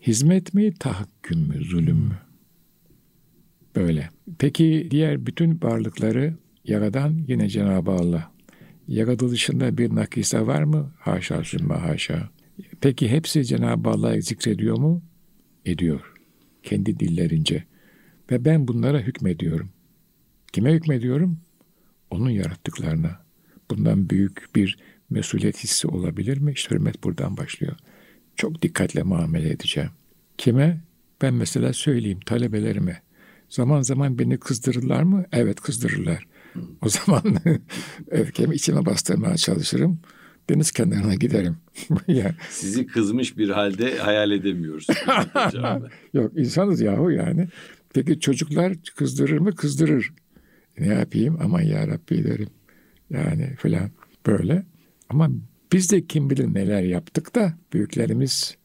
Hizmet 0.00 0.54
mi, 0.54 0.74
tahakküm 0.74 1.40
mü, 1.40 1.64
zulüm 1.64 1.96
mü? 1.96 2.18
Böyle. 3.76 4.08
Peki 4.38 4.88
diğer 4.90 5.26
bütün 5.26 5.60
varlıkları 5.62 6.34
yaradan 6.64 7.24
yine 7.28 7.48
Cenab-ı 7.48 7.90
Allah. 7.90 8.32
Yaratılışında 8.88 9.78
bir 9.78 9.94
nakisa 9.94 10.46
var 10.46 10.62
mı? 10.62 10.92
Haşa 10.98 11.44
sümme 11.44 11.74
haşa. 11.74 12.30
Peki 12.80 13.08
hepsi 13.08 13.44
Cenab-ı 13.44 13.88
Allah'ı 13.88 14.22
zikrediyor 14.22 14.78
mu? 14.78 15.02
Ediyor. 15.64 16.12
Kendi 16.62 17.00
dillerince. 17.00 17.64
Ve 18.30 18.44
ben 18.44 18.68
bunlara 18.68 19.00
hükmediyorum. 19.00 19.70
Kime 20.52 20.72
hükmediyorum? 20.72 21.40
Onun 22.10 22.30
yarattıklarına. 22.30 23.26
Bundan 23.70 24.10
büyük 24.10 24.56
bir 24.56 24.78
mesuliyet 25.10 25.64
hissi 25.64 25.88
olabilir 25.88 26.38
mi? 26.38 26.52
İşte 26.52 26.74
hürmet 26.74 27.04
buradan 27.04 27.36
başlıyor. 27.36 27.76
Çok 28.36 28.62
dikkatle 28.62 29.02
muamele 29.02 29.50
edeceğim. 29.50 29.90
Kime? 30.38 30.80
Ben 31.22 31.34
mesela 31.34 31.72
söyleyeyim 31.72 32.20
talebelerime. 32.26 33.02
Zaman 33.48 33.82
zaman 33.82 34.18
beni 34.18 34.38
kızdırırlar 34.38 35.02
mı? 35.02 35.24
Evet 35.32 35.60
kızdırırlar. 35.60 36.26
O 36.82 36.88
zaman 36.88 37.22
öfkemi 38.10 38.54
içime 38.54 38.86
bastırmaya 38.86 39.36
çalışırım. 39.36 40.00
Deniz 40.50 40.70
kenarına 40.70 41.14
giderim. 41.14 41.56
yani. 42.08 42.34
Sizi 42.50 42.86
kızmış 42.86 43.38
bir 43.38 43.48
halde 43.48 43.98
hayal 43.98 44.30
edemiyoruz. 44.30 44.86
Yok 46.14 46.32
insanız 46.36 46.80
yahu 46.80 47.10
yani. 47.10 47.48
Peki 47.94 48.20
çocuklar 48.20 48.72
kızdırır 48.96 49.38
mı? 49.38 49.54
Kızdırır. 49.54 50.12
Ne 50.78 50.86
yapayım? 50.86 51.38
Aman 51.42 51.60
ya 51.60 51.88
Rabbi 51.88 52.24
derim. 52.24 52.48
Yani 53.10 53.56
filan 53.56 53.90
böyle. 54.26 54.66
Ama 55.08 55.30
biz 55.72 55.92
de 55.92 56.06
kim 56.06 56.30
bilir 56.30 56.54
neler 56.54 56.82
yaptık 56.82 57.34
da 57.34 57.52
büyüklerimiz 57.72 58.56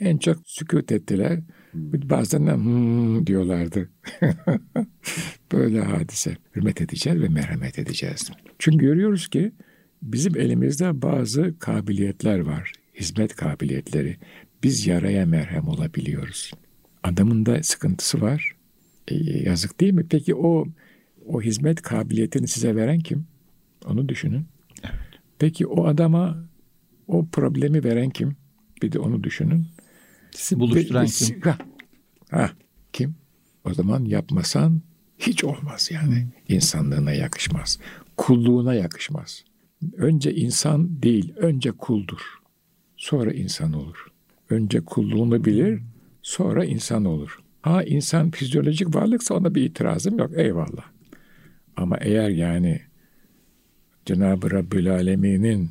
en 0.00 0.18
çok 0.18 0.36
sükut 0.44 0.92
ettiler. 0.92 1.40
Bazen 1.74 2.46
de 2.46 2.52
hmm 2.52 3.26
diyorlardı. 3.26 3.90
Böyle 5.52 5.80
hadise. 5.80 6.36
Hürmet 6.56 6.80
edeceğiz 6.80 7.22
ve 7.22 7.28
merhamet 7.28 7.78
edeceğiz. 7.78 8.30
Çünkü 8.58 8.78
görüyoruz 8.78 9.28
ki 9.28 9.52
bizim 10.04 10.36
elimizde 10.36 11.02
bazı 11.02 11.58
kabiliyetler 11.58 12.38
var. 12.38 12.72
Hizmet 12.94 13.36
kabiliyetleri. 13.36 14.16
Biz 14.62 14.86
yaraya 14.86 15.26
merhem 15.26 15.68
olabiliyoruz. 15.68 16.50
Adamın 17.02 17.46
da 17.46 17.62
sıkıntısı 17.62 18.20
var. 18.20 18.56
E, 19.08 19.14
yazık 19.40 19.80
değil 19.80 19.92
mi? 19.92 20.06
Peki 20.10 20.34
o 20.34 20.66
o 21.26 21.42
hizmet 21.42 21.82
kabiliyetini 21.82 22.48
size 22.48 22.76
veren 22.76 23.00
kim? 23.00 23.26
Onu 23.86 24.08
düşünün. 24.08 24.46
Peki 25.38 25.66
o 25.66 25.86
adama 25.86 26.48
o 27.06 27.26
problemi 27.26 27.84
veren 27.84 28.10
kim? 28.10 28.36
Bir 28.82 28.92
de 28.92 28.98
onu 28.98 29.24
düşünün. 29.24 29.66
Sizi 30.30 30.60
buluşturan 30.60 31.06
kim? 31.06 31.40
Ha, 31.40 31.58
ha, 32.30 32.50
kim? 32.92 33.14
O 33.64 33.74
zaman 33.74 34.04
yapmasan 34.04 34.82
hiç 35.18 35.44
olmaz 35.44 35.90
yani. 35.92 36.20
Hmm. 36.22 36.56
İnsanlığına 36.56 37.12
yakışmaz. 37.12 37.78
Kulluğuna 38.16 38.74
yakışmaz. 38.74 39.44
Önce 39.96 40.34
insan 40.34 41.02
değil, 41.02 41.32
önce 41.36 41.70
kuldur. 41.70 42.20
Sonra 42.96 43.32
insan 43.32 43.72
olur. 43.72 44.06
Önce 44.50 44.80
kulluğunu 44.80 45.44
bilir, 45.44 45.82
sonra 46.22 46.64
insan 46.64 47.04
olur. 47.04 47.38
Ha 47.62 47.82
insan 47.82 48.30
fizyolojik 48.30 48.94
varlıksa 48.94 49.34
ona 49.34 49.54
bir 49.54 49.62
itirazım 49.62 50.18
yok. 50.18 50.30
Eyvallah. 50.36 50.84
Ama 51.76 51.96
eğer 52.00 52.28
yani 52.28 52.80
Cenab-ı 54.06 54.50
Rabbül 54.50 54.90
Alemin'in 54.92 55.70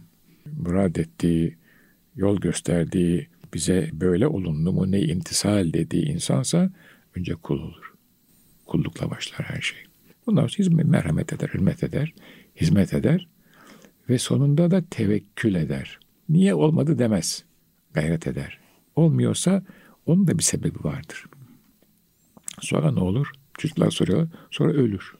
murad 0.57 0.95
ettiği, 0.95 1.57
yol 2.15 2.37
gösterdiği, 2.37 3.27
bize 3.53 3.89
böyle 3.93 4.27
olun 4.27 4.65
numune 4.65 5.01
imtisal 5.01 5.73
dediği 5.73 6.05
insansa 6.05 6.69
önce 7.15 7.33
kul 7.33 7.59
olur. 7.59 7.93
Kullukla 8.65 9.11
başlar 9.11 9.41
her 9.49 9.61
şey. 9.61 9.79
Bundan 10.27 10.41
sonra 10.41 10.59
hizmet, 10.59 10.85
merhamet 10.85 11.33
eder, 11.33 11.49
hürmet 11.53 11.83
eder, 11.83 12.13
hizmet 12.55 12.93
eder 12.93 13.27
ve 14.09 14.17
sonunda 14.17 14.71
da 14.71 14.83
tevekkül 14.89 15.55
eder. 15.55 15.99
Niye 16.29 16.53
olmadı 16.53 16.99
demez. 16.99 17.43
Gayret 17.93 18.27
eder. 18.27 18.59
Olmuyorsa 18.95 19.63
onun 20.05 20.27
da 20.27 20.37
bir 20.37 20.43
sebebi 20.43 20.83
vardır. 20.83 21.25
Sonra 22.61 22.91
ne 22.91 22.99
olur? 22.99 23.27
Çocuklar 23.57 23.91
soruyor. 23.91 24.29
Sonra 24.51 24.73
ölür. 24.73 25.15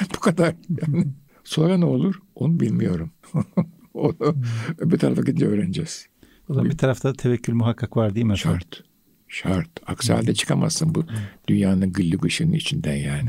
Bu 0.16 0.20
kadar. 0.20 0.54
Yani 0.80 1.06
sonra 1.44 1.76
ne 1.76 1.84
olur? 1.84 2.14
Onu 2.34 2.60
bilmiyorum. 2.60 3.10
Onu 3.94 4.36
öbür 4.78 4.98
tarafa 4.98 5.22
gidince 5.22 5.46
öğreneceğiz. 5.46 6.06
O 6.48 6.54
zaman 6.54 6.70
bir 6.70 6.78
tarafta 6.78 7.08
da 7.08 7.12
tevekkül 7.12 7.52
muhakkak 7.54 7.96
var 7.96 8.14
değil 8.14 8.26
mi 8.26 8.32
efendim? 8.32 8.60
Şart. 8.60 8.84
Şart. 9.28 9.68
Aksi 9.86 10.12
halde 10.12 10.34
çıkamazsın 10.34 10.94
bu 10.94 11.04
dünyanın 11.48 11.92
gıllı 11.92 12.16
gışının 12.16 12.52
içinden 12.52 12.96
yani. 12.96 13.28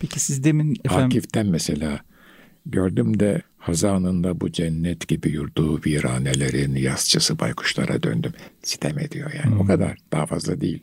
Peki 0.00 0.20
siz 0.20 0.44
demin 0.44 0.76
efendim... 0.84 1.06
Akif'ten 1.06 1.46
mesela 1.46 2.00
gördüm 2.66 3.20
de 3.20 3.42
hazanında 3.62 4.40
bu 4.40 4.52
cennet 4.52 5.08
gibi 5.08 5.28
yurdu 5.28 5.80
viranelerin 5.86 6.74
yasçısı 6.74 7.38
baykuşlara 7.38 8.02
döndüm. 8.02 8.32
Sitem 8.62 8.98
ediyor 8.98 9.32
yani. 9.44 9.56
O 9.56 9.64
kadar. 9.64 9.98
Daha 10.12 10.26
fazla 10.26 10.60
değil. 10.60 10.82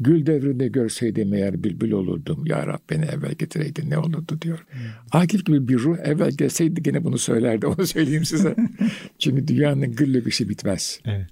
Gül 0.00 0.26
devrinde 0.26 0.68
görseydim 0.68 1.34
eğer 1.34 1.64
bülbül 1.64 1.92
olurdum. 1.92 2.46
Ya 2.46 2.66
Rab 2.66 2.80
beni 2.90 3.04
evvel 3.04 3.32
getireydin 3.32 3.90
ne 3.90 3.98
olurdu 3.98 4.38
diyor. 4.42 4.66
Akif 5.12 5.46
gibi 5.46 5.68
bir 5.68 5.78
ruh 5.78 5.98
evvel 5.98 6.30
gelseydi 6.30 6.82
gene 6.82 7.04
bunu 7.04 7.18
söylerdi. 7.18 7.66
Onu 7.72 7.86
söyleyeyim 7.86 8.24
size. 8.24 8.56
Çünkü 9.18 9.48
dünyanın 9.48 9.92
güllü 9.92 10.28
işi 10.28 10.48
bitmez. 10.48 11.00
Evet. 11.04 11.26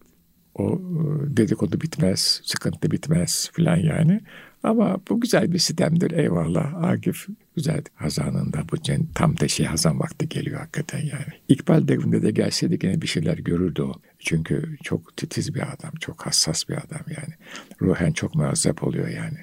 O 0.54 0.74
e, 0.74 1.36
dedikodu 1.36 1.80
bitmez, 1.80 2.40
sıkıntı 2.44 2.90
bitmez 2.90 3.50
filan 3.52 3.76
yani. 3.76 4.20
Ama 4.62 5.00
bu 5.08 5.20
güzel 5.20 5.52
bir 5.52 5.58
sitemdir 5.58 6.10
eyvallah. 6.10 6.84
Akif 6.84 7.26
güzel 7.56 7.82
hazanında 7.94 8.58
bu 8.72 8.76
tam 9.14 9.40
da 9.40 9.48
şey 9.48 9.66
hazan 9.66 10.00
vakti 10.00 10.28
geliyor 10.28 10.60
hakikaten 10.60 10.98
yani. 10.98 11.32
İkbal 11.48 11.88
devrinde 11.88 12.22
de 12.22 12.30
gelseydi 12.30 12.86
yine 12.86 13.02
bir 13.02 13.06
şeyler 13.06 13.38
görürdü 13.38 13.82
o. 13.82 13.92
Çünkü 14.18 14.76
çok 14.82 15.16
titiz 15.16 15.54
bir 15.54 15.60
adam, 15.60 15.92
çok 16.00 16.26
hassas 16.26 16.68
bir 16.68 16.74
adam 16.74 17.06
yani. 17.06 17.34
Ruhen 17.82 18.12
çok 18.12 18.34
muazzap 18.34 18.82
oluyor 18.82 19.08
yani. 19.08 19.38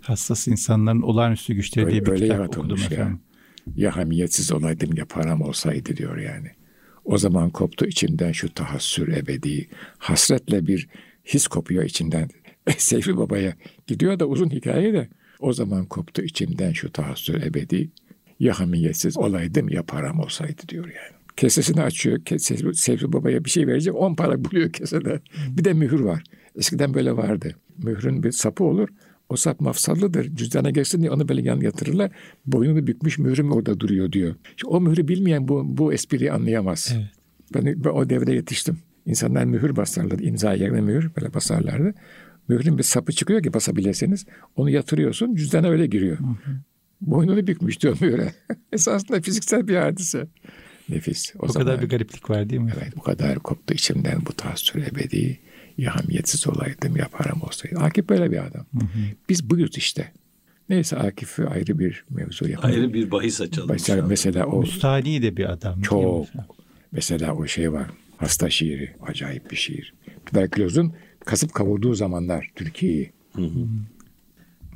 Hassas 0.00 0.48
insanların 0.48 1.02
olağanüstü 1.02 1.54
güçleri 1.54 1.86
Öyle, 1.86 1.92
diye 1.94 2.06
bir 2.06 2.10
öyle 2.10 2.28
kitap 2.28 2.58
okudum 2.58 2.78
ya. 2.78 2.84
efendim. 2.84 3.20
Ya 3.76 3.96
hamiyetsiz 3.96 4.52
olaydım 4.52 4.96
ya 4.96 5.04
param 5.06 5.42
olsaydı 5.42 5.96
diyor 5.96 6.16
yani. 6.18 6.50
O 7.04 7.18
zaman 7.18 7.50
koptu 7.50 7.86
içimden 7.86 8.32
şu 8.32 8.54
tahassür 8.54 9.08
ebedi. 9.08 9.68
Hasretle 9.98 10.66
bir 10.66 10.88
his 11.24 11.46
kopuyor 11.46 11.84
içinden. 11.84 12.30
Seyfi 12.78 13.16
Baba'ya 13.16 13.54
gidiyor 13.86 14.18
da 14.18 14.26
uzun 14.26 14.50
hikaye 14.50 14.92
de. 14.92 15.08
O 15.40 15.52
zaman 15.52 15.86
koptu 15.86 16.22
içimden 16.22 16.72
şu 16.72 16.92
tahassür 16.92 17.42
ebedi. 17.42 17.90
Ya 18.40 18.60
hamiyetsiz 18.60 19.18
olaydım 19.18 19.68
ya 19.68 19.82
param 19.82 20.20
olsaydı 20.20 20.62
diyor 20.68 20.84
yani. 20.84 21.22
Kesesini 21.36 21.82
açıyor. 21.82 22.20
Seyfi, 22.74 23.12
Baba'ya 23.12 23.44
bir 23.44 23.50
şey 23.50 23.66
verecek. 23.66 23.94
On 23.94 24.14
para 24.14 24.44
buluyor 24.44 24.72
kesede. 24.72 25.20
Bir 25.48 25.64
de 25.64 25.72
mühür 25.72 26.00
var. 26.00 26.22
Eskiden 26.56 26.94
böyle 26.94 27.16
vardı. 27.16 27.54
Mührün 27.78 28.22
bir 28.22 28.32
sapı 28.32 28.64
olur. 28.64 28.88
O 29.28 29.36
sap 29.36 29.60
mafsallıdır. 29.60 30.36
Cüzdana 30.36 30.70
geçsin 30.70 31.00
diye 31.00 31.10
onu 31.10 31.28
böyle 31.28 31.42
yan 31.42 31.60
yatırırlar. 31.60 32.10
Boynunu 32.46 32.86
bükmüş 32.86 33.18
mührüm 33.18 33.52
orada 33.52 33.80
duruyor 33.80 34.12
diyor. 34.12 34.34
İşte 34.56 34.68
o 34.68 34.80
mührü 34.80 35.08
bilmeyen 35.08 35.48
bu, 35.48 35.78
bu 35.78 35.92
espriyi 35.92 36.32
anlayamaz. 36.32 36.94
Evet. 36.96 37.06
Ben, 37.54 37.84
ben 37.84 37.90
o 37.90 38.10
devrede 38.10 38.32
yetiştim. 38.32 38.78
İnsanlar 39.06 39.44
mühür 39.44 39.76
basarlardı. 39.76 40.22
İmza 40.22 40.54
yerine 40.54 40.80
mühür 40.80 41.10
böyle 41.16 41.34
basarlardı. 41.34 41.94
Mührün 42.48 42.78
bir 42.78 42.82
sapı 42.82 43.12
çıkıyor 43.12 43.42
ki 43.42 43.54
basabilirseniz. 43.54 44.26
Onu 44.56 44.70
yatırıyorsun 44.70 45.34
cüzdana 45.34 45.68
öyle 45.68 45.86
giriyor. 45.86 46.18
Hı 46.18 46.24
hı. 46.24 46.56
Boynunu 47.00 47.46
bükmüş 47.46 47.82
diyor 47.82 47.96
mühüre. 48.00 48.32
Esasında 48.72 49.20
fiziksel 49.20 49.68
bir 49.68 49.76
hadise. 49.76 50.26
Nefis. 50.88 51.32
O, 51.38 51.44
o 51.44 51.48
zaman, 51.48 51.66
kadar 51.66 51.82
bir 51.82 51.88
gariplik 51.88 52.30
var 52.30 52.50
değil 52.50 52.62
mi? 52.62 52.72
Evet 52.76 52.96
bu 52.96 53.02
kadar 53.02 53.38
koptu 53.38 53.74
içimden 53.74 54.20
bu 54.26 54.32
tahassür 54.32 54.82
ebedi. 54.82 55.40
Ya 55.78 55.96
hamiyetsiz 55.96 56.46
olaydım 56.46 56.96
ya 56.96 57.08
param 57.08 57.42
olsaydı. 57.42 57.78
Akif 57.78 58.08
böyle 58.08 58.30
bir 58.30 58.38
adam. 58.46 58.66
Hı 58.78 58.84
hı. 58.84 59.00
Biz 59.28 59.50
buyuz 59.50 59.76
işte. 59.76 60.12
Neyse 60.68 60.96
Akif'i 60.96 61.46
ayrı 61.46 61.78
bir 61.78 62.04
mevzu 62.10 62.48
yapalım. 62.48 62.74
Ayrı 62.74 62.94
bir 62.94 63.10
bahis 63.10 63.40
açalım. 63.40 63.70
Mesela, 63.72 64.06
mesela 64.06 64.46
o... 64.46 64.60
Müstahni 64.60 65.22
de 65.22 65.36
bir 65.36 65.52
adam. 65.52 65.80
Çok. 65.82 66.26
Mesela 66.92 67.34
o 67.34 67.46
şey 67.46 67.72
var. 67.72 67.86
Hasta 68.16 68.50
şiiri. 68.50 68.90
Acayip 69.06 69.50
bir 69.50 69.56
şiir. 69.56 69.94
Tüberkülozun 70.26 70.94
kasıp 71.24 71.54
kavurduğu 71.54 71.94
zamanlar 71.94 72.50
Türkiye'yi. 72.54 73.12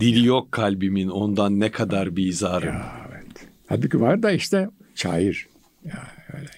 Dili 0.00 0.26
yok 0.26 0.52
kalbimin 0.52 1.08
ondan 1.08 1.60
ne 1.60 1.70
kadar 1.70 2.16
bir 2.16 2.26
izarım. 2.26 2.74
Ya, 2.74 3.08
evet. 3.08 3.48
Halbuki 3.66 4.00
var 4.00 4.22
da 4.22 4.32
işte 4.32 4.70
şair. 4.94 5.46
Ya 5.84 6.06
öyle. 6.32 6.50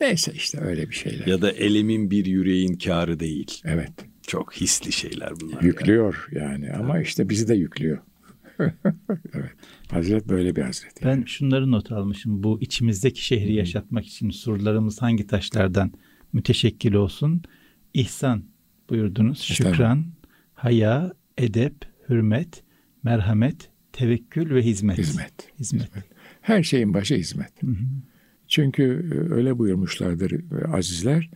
Neyse 0.00 0.32
işte 0.34 0.60
öyle 0.60 0.88
bir 0.88 0.94
şeyler. 0.94 1.26
Ya 1.26 1.42
da 1.42 1.52
elimin 1.52 2.10
bir 2.10 2.26
yüreğin 2.26 2.76
kârı 2.76 3.20
değil. 3.20 3.60
Evet. 3.64 3.92
Çok 4.22 4.54
hisli 4.54 4.92
şeyler 4.92 5.32
bunlar. 5.40 5.62
Yüklüyor 5.62 6.28
yani, 6.32 6.66
yani. 6.66 6.76
ama 6.76 7.00
işte 7.00 7.28
bizi 7.28 7.48
de 7.48 7.54
yüklüyor. 7.54 7.98
evet. 9.34 9.52
Hazret 9.90 10.28
böyle 10.28 10.56
bir 10.56 10.62
hazret. 10.62 11.02
Yani. 11.02 11.16
Ben 11.16 11.24
şunları 11.24 11.70
not 11.70 11.92
almışım. 11.92 12.42
Bu 12.42 12.58
içimizdeki 12.60 13.24
şehri 13.24 13.54
yaşatmak 13.54 14.06
için 14.06 14.30
surlarımız 14.30 15.02
hangi 15.02 15.26
taşlardan 15.26 15.92
müteşekkil 16.32 16.92
olsun? 16.92 17.42
İhsan 17.94 18.44
buyurdunuz. 18.90 19.42
Şükran, 19.42 20.04
haya, 20.54 21.12
edep, 21.38 21.74
hürmet, 22.08 22.62
merhamet, 23.02 23.70
tevekkül 23.92 24.54
ve 24.54 24.62
hizmet. 24.62 24.98
Hizmet. 24.98 25.58
Hizmet. 25.58 25.90
Her 26.40 26.62
şeyin 26.62 26.94
başı 26.94 27.14
hizmet. 27.14 27.62
Hı 27.62 27.66
hı. 27.66 27.74
Çünkü 28.48 29.10
öyle 29.30 29.58
buyurmuşlardır 29.58 30.34
azizler. 30.72 31.30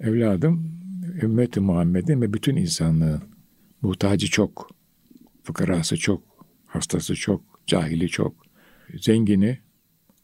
Evladım, 0.00 0.80
ümmeti 1.22 1.60
Muhammed'in 1.60 2.20
ve 2.20 2.32
bütün 2.32 2.56
insanlığın 2.56 3.22
muhtacı 3.82 4.30
çok, 4.30 4.70
fıkarası 5.42 5.96
çok, 5.96 6.22
hastası 6.66 7.14
çok, 7.14 7.44
cahili 7.66 8.08
çok, 8.08 8.34
zengini, 9.00 9.58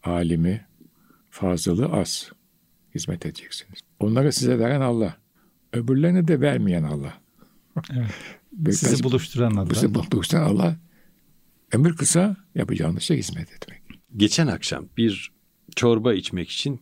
alimi, 0.02 0.66
fazılı 1.30 1.86
az 1.86 2.32
hizmet 2.94 3.26
edeceksiniz. 3.26 3.80
Onları 4.00 4.32
size 4.32 4.58
veren 4.58 4.80
Allah. 4.80 5.16
Öbürlerini 5.72 6.28
de 6.28 6.40
vermeyen 6.40 6.82
Allah. 6.82 7.20
Evet. 7.92 8.74
Sizi 8.76 9.04
buluşturan 9.04 9.54
Allah. 9.54 9.74
Sizi 9.74 9.94
buluşturan 9.94 10.42
Allah. 10.42 10.76
Ömür 11.72 11.96
kısa 11.96 12.36
yapacağınız 12.54 13.02
şey 13.02 13.18
hizmet 13.18 13.52
etmek. 13.52 13.82
Geçen 14.16 14.46
akşam 14.46 14.88
bir 14.96 15.32
çorba 15.76 16.14
içmek 16.14 16.50
için 16.50 16.80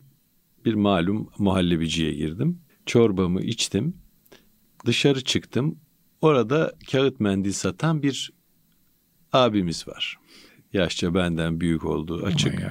bir 0.64 0.74
malum 0.74 1.30
muhallebiciye 1.38 2.12
girdim. 2.12 2.60
Çorbamı 2.86 3.42
içtim. 3.42 3.96
Dışarı 4.86 5.24
çıktım. 5.24 5.78
Orada 6.20 6.74
kağıt 6.90 7.20
mendil 7.20 7.52
satan 7.52 8.02
bir 8.02 8.32
abimiz 9.32 9.88
var. 9.88 10.18
Yaşça 10.72 11.14
benden 11.14 11.60
büyük 11.60 11.84
olduğu 11.84 12.24
açık. 12.24 12.62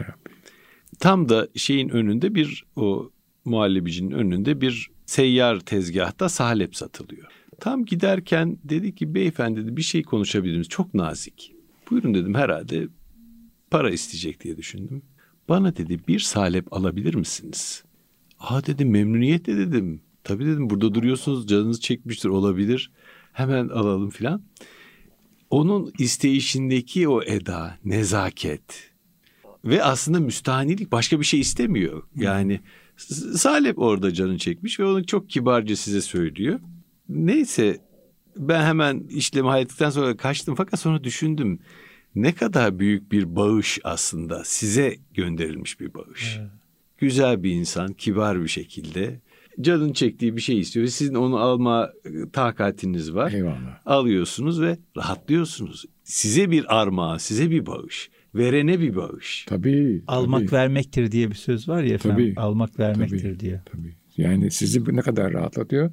Tam 1.00 1.30
da 1.30 1.48
şeyin 1.56 1.90
önünde 1.90 2.36
bir 2.36 2.66
o 2.76 3.12
muhallebicinin 3.46 4.12
önünde 4.12 4.62
bir 4.62 4.90
seyyar 5.06 5.60
tezgahta 5.60 6.30
salep 6.30 6.76
satılıyor. 6.76 7.28
Tam 7.60 7.86
giderken 7.86 8.58
dedi 8.64 8.96
ki 8.96 9.16
beyefendi 9.16 9.64
dedi 9.64 9.78
bir 9.78 9.82
şey 9.82 10.04
konuşabilir 10.04 10.54
miyiz? 10.54 10.70
Çok 10.70 10.94
nazik. 10.94 11.56
Buyurun 11.92 12.14
dedim 12.14 12.36
herhalde 12.36 12.88
para 13.72 13.90
isteyecek 13.90 14.44
diye 14.44 14.58
düşündüm. 14.58 15.02
Bana 15.50 15.76
dedi 15.76 16.00
bir 16.08 16.20
salep 16.20 16.74
alabilir 16.74 17.16
misiniz? 17.16 17.84
Aa 18.40 18.66
dedim 18.66 18.90
memnuniyetle 18.90 19.58
dedim. 19.58 20.02
Tabii 20.24 20.46
dedim 20.46 20.70
burada 20.70 20.94
duruyorsunuz 20.96 21.48
canınız 21.48 21.82
çekmiştir 21.82 22.30
olabilir. 22.30 22.92
Hemen 23.34 23.70
alalım 23.70 24.10
filan. 24.10 24.42
Onun 25.50 25.94
isteyişindeki 26.00 27.08
o 27.08 27.24
eda, 27.24 27.78
nezaket 27.86 28.92
ve 29.66 29.84
aslında 29.84 30.20
müstahanilik 30.20 30.92
başka 30.92 31.20
bir 31.20 31.26
şey 31.26 31.40
istemiyor. 31.40 32.04
Yani 32.16 32.60
Salep 33.38 33.80
orada 33.80 34.14
canını 34.14 34.38
çekmiş 34.38 34.80
ve 34.80 34.86
onu 34.86 35.06
çok 35.06 35.30
kibarca 35.30 35.76
size 35.76 36.02
söylüyor. 36.02 36.60
Neyse 37.10 37.82
ben 38.38 38.64
hemen 38.64 39.04
işlemi 39.10 39.48
hallettikten 39.48 39.90
sonra 39.90 40.18
kaçtım 40.18 40.56
fakat 40.56 40.80
sonra 40.80 41.04
düşündüm. 41.04 41.60
Ne 42.16 42.36
kadar 42.36 42.80
büyük 42.80 43.12
bir 43.12 43.36
bağış 43.36 43.80
aslında 43.84 44.44
size 44.44 44.98
gönderilmiş 45.14 45.80
bir 45.80 45.94
bağış. 45.94 46.38
Evet. 46.40 46.50
Güzel 46.98 47.44
bir 47.44 47.52
insan, 47.52 47.94
kibar 47.94 48.44
bir 48.44 48.48
şekilde 48.48 49.20
canın 49.62 49.94
çektiği 49.94 50.36
bir 50.36 50.42
şey 50.42 50.60
istiyor. 50.60 50.88
Sizin 50.88 51.16
onu 51.16 51.38
alma 51.38 51.92
takatiniz 52.34 53.16
var. 53.16 53.32
Eyvallah. 53.32 53.80
Alıyorsunuz 53.86 54.62
ve 54.62 54.78
rahatlıyorsunuz. 54.98 55.86
Size 56.04 56.52
bir 56.52 56.82
armağan, 56.82 57.18
size 57.18 57.52
bir 57.52 57.66
bağış. 57.66 58.10
Verene 58.36 58.80
bir 58.80 58.96
bağış. 58.96 59.46
Tabii. 59.48 60.04
Almak 60.08 60.42
tabii. 60.42 60.52
vermektir 60.52 61.12
diye 61.12 61.30
bir 61.30 61.36
söz 61.36 61.70
var 61.70 61.84
ya 61.84 61.94
efendim. 61.96 62.18
Tabii, 62.18 62.46
Almak 62.46 62.80
vermektir 62.80 63.22
tabii, 63.22 63.40
diye. 63.40 63.62
Tabii. 63.66 63.96
Yani 64.18 64.52
sizi 64.52 64.86
bu 64.86 64.96
ne 64.96 65.02
kadar 65.02 65.34
rahatlatıyor. 65.34 65.92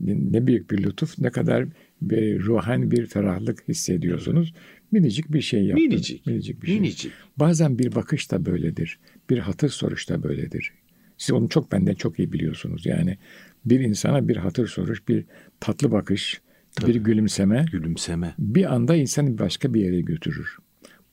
Ne 0.00 0.46
büyük 0.46 0.70
bir 0.70 0.82
lütuf, 0.82 1.18
ne 1.18 1.30
kadar 1.30 1.66
bir 2.02 2.40
ruhan 2.40 2.90
bir 2.90 3.06
ferahlık 3.06 3.68
hissediyorsunuz. 3.68 4.54
Minicik 4.92 5.32
bir 5.32 5.40
şey 5.40 5.64
yaptın. 5.64 5.88
Minicik. 5.88 6.26
Minicik 6.26 6.62
bir 6.62 6.66
şey. 6.66 6.80
Minicik. 6.80 7.12
Bazen 7.36 7.78
bir 7.78 7.94
bakış 7.94 8.30
da 8.30 8.46
böyledir. 8.46 8.98
Bir 9.30 9.38
hatır 9.38 9.68
soruş 9.68 10.10
da 10.10 10.22
böyledir. 10.22 10.72
Siz 11.18 11.32
onu 11.32 11.48
çok 11.48 11.72
benden 11.72 11.94
çok 11.94 12.18
iyi 12.18 12.32
biliyorsunuz. 12.32 12.86
Yani 12.86 13.18
bir 13.64 13.80
insana 13.80 14.28
bir 14.28 14.36
hatır 14.36 14.66
soruş, 14.68 15.08
bir 15.08 15.24
tatlı 15.60 15.92
bakış, 15.92 16.40
bir 16.86 16.94
gülümseme 16.94 17.64
Gülümseme. 17.72 18.34
bir 18.38 18.74
anda 18.74 18.96
insanı 18.96 19.38
başka 19.38 19.74
bir 19.74 19.80
yere 19.80 20.00
götürür. 20.00 20.56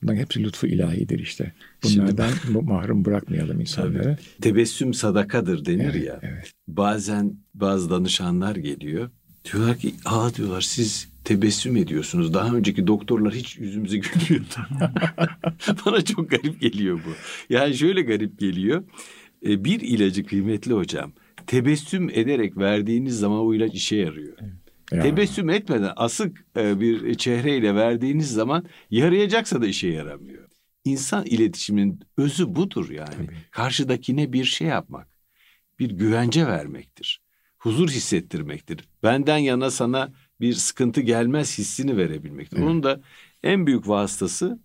Bunların 0.02 0.20
hepsi 0.20 0.42
lütfu 0.44 0.66
ilahidir 0.66 1.18
işte. 1.18 1.52
Şimdi- 1.82 2.02
Bunlardan 2.02 2.30
bu- 2.48 2.62
mahrum 2.62 3.04
bırakmayalım 3.04 3.60
insanları. 3.60 4.18
Tebessüm 4.40 4.94
sadakadır 4.94 5.64
denir 5.64 5.90
Evet, 5.94 6.04
ya. 6.06 6.18
evet. 6.22 6.52
Bazen 6.68 7.34
bazı 7.54 7.90
danışanlar 7.90 8.56
geliyor. 8.56 9.10
Diyorlar 9.52 9.78
ki 9.78 9.94
aa 10.04 10.34
diyorlar 10.34 10.60
siz 10.60 11.08
tebessüm 11.24 11.76
ediyorsunuz. 11.76 12.34
Daha 12.34 12.56
önceki 12.56 12.86
doktorlar 12.86 13.34
hiç 13.34 13.58
yüzümüze 13.58 13.96
gülmüyordu. 14.28 14.54
Bana 15.86 16.04
çok 16.04 16.30
garip 16.30 16.60
geliyor 16.60 17.00
bu. 17.06 17.10
Yani 17.54 17.74
şöyle 17.74 18.02
garip 18.02 18.38
geliyor. 18.38 18.84
E, 19.46 19.64
Bir 19.64 19.80
ilacı 19.80 20.24
kıymetli 20.26 20.72
hocam. 20.72 21.12
Tebessüm 21.46 22.10
ederek 22.10 22.56
verdiğiniz 22.56 23.18
zaman 23.18 23.38
o 23.38 23.54
ilaç 23.54 23.74
işe 23.74 23.96
yarıyor. 23.96 24.36
Ya. 24.92 25.02
Tebessüm 25.02 25.50
etmeden 25.50 25.92
asık 25.96 26.44
e, 26.56 26.80
bir 26.80 27.14
çehreyle 27.14 27.74
verdiğiniz 27.74 28.32
zaman 28.32 28.64
yarayacaksa 28.90 29.62
da 29.62 29.66
işe 29.66 29.88
yaramıyor. 29.88 30.48
İnsan 30.84 31.24
iletişiminin 31.24 32.00
özü 32.16 32.54
budur 32.54 32.90
yani. 32.90 33.14
Tabii. 33.16 33.36
Karşıdakine 33.50 34.32
bir 34.32 34.44
şey 34.44 34.68
yapmak, 34.68 35.08
bir 35.78 35.90
güvence 35.90 36.46
vermektir. 36.46 37.20
Huzur 37.58 37.88
hissettirmektir. 37.88 38.88
Benden 39.02 39.38
yana 39.38 39.70
sana 39.70 40.12
bir 40.40 40.52
sıkıntı 40.52 41.00
gelmez 41.00 41.58
hissini 41.58 41.96
verebilmektir. 41.96 42.56
Evet. 42.56 42.66
Onun 42.66 42.82
da 42.82 43.00
en 43.42 43.66
büyük 43.66 43.88
vasıtası 43.88 44.58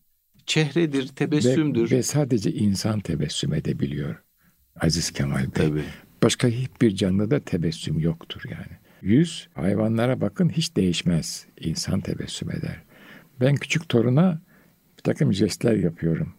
çehredir, 0.45 1.07
tebessümdür. 1.07 1.91
Ve, 1.91 1.97
ve 1.97 2.03
sadece 2.03 2.51
insan 2.51 2.99
tebessüm 2.99 3.53
edebiliyor. 3.53 4.15
Aziz 4.81 5.11
Kemal 5.11 5.39
Bey. 5.39 5.49
Tabii. 5.53 5.83
Başka 6.23 6.47
hiçbir 6.47 6.95
canlıda 6.95 7.39
tebessüm 7.39 7.99
yoktur 7.99 8.41
yani. 8.49 8.86
Yüz 9.07 9.47
hayvanlara 9.53 10.21
bakın 10.21 10.49
hiç 10.49 10.75
değişmez. 10.75 11.45
İnsan 11.59 12.01
tebessüm 12.01 12.51
eder. 12.51 12.81
Ben 13.41 13.55
küçük 13.55 13.89
toruna 13.89 14.41
bir 14.97 15.03
takım 15.03 15.33
jestler 15.33 15.75
yapıyorum. 15.75 16.33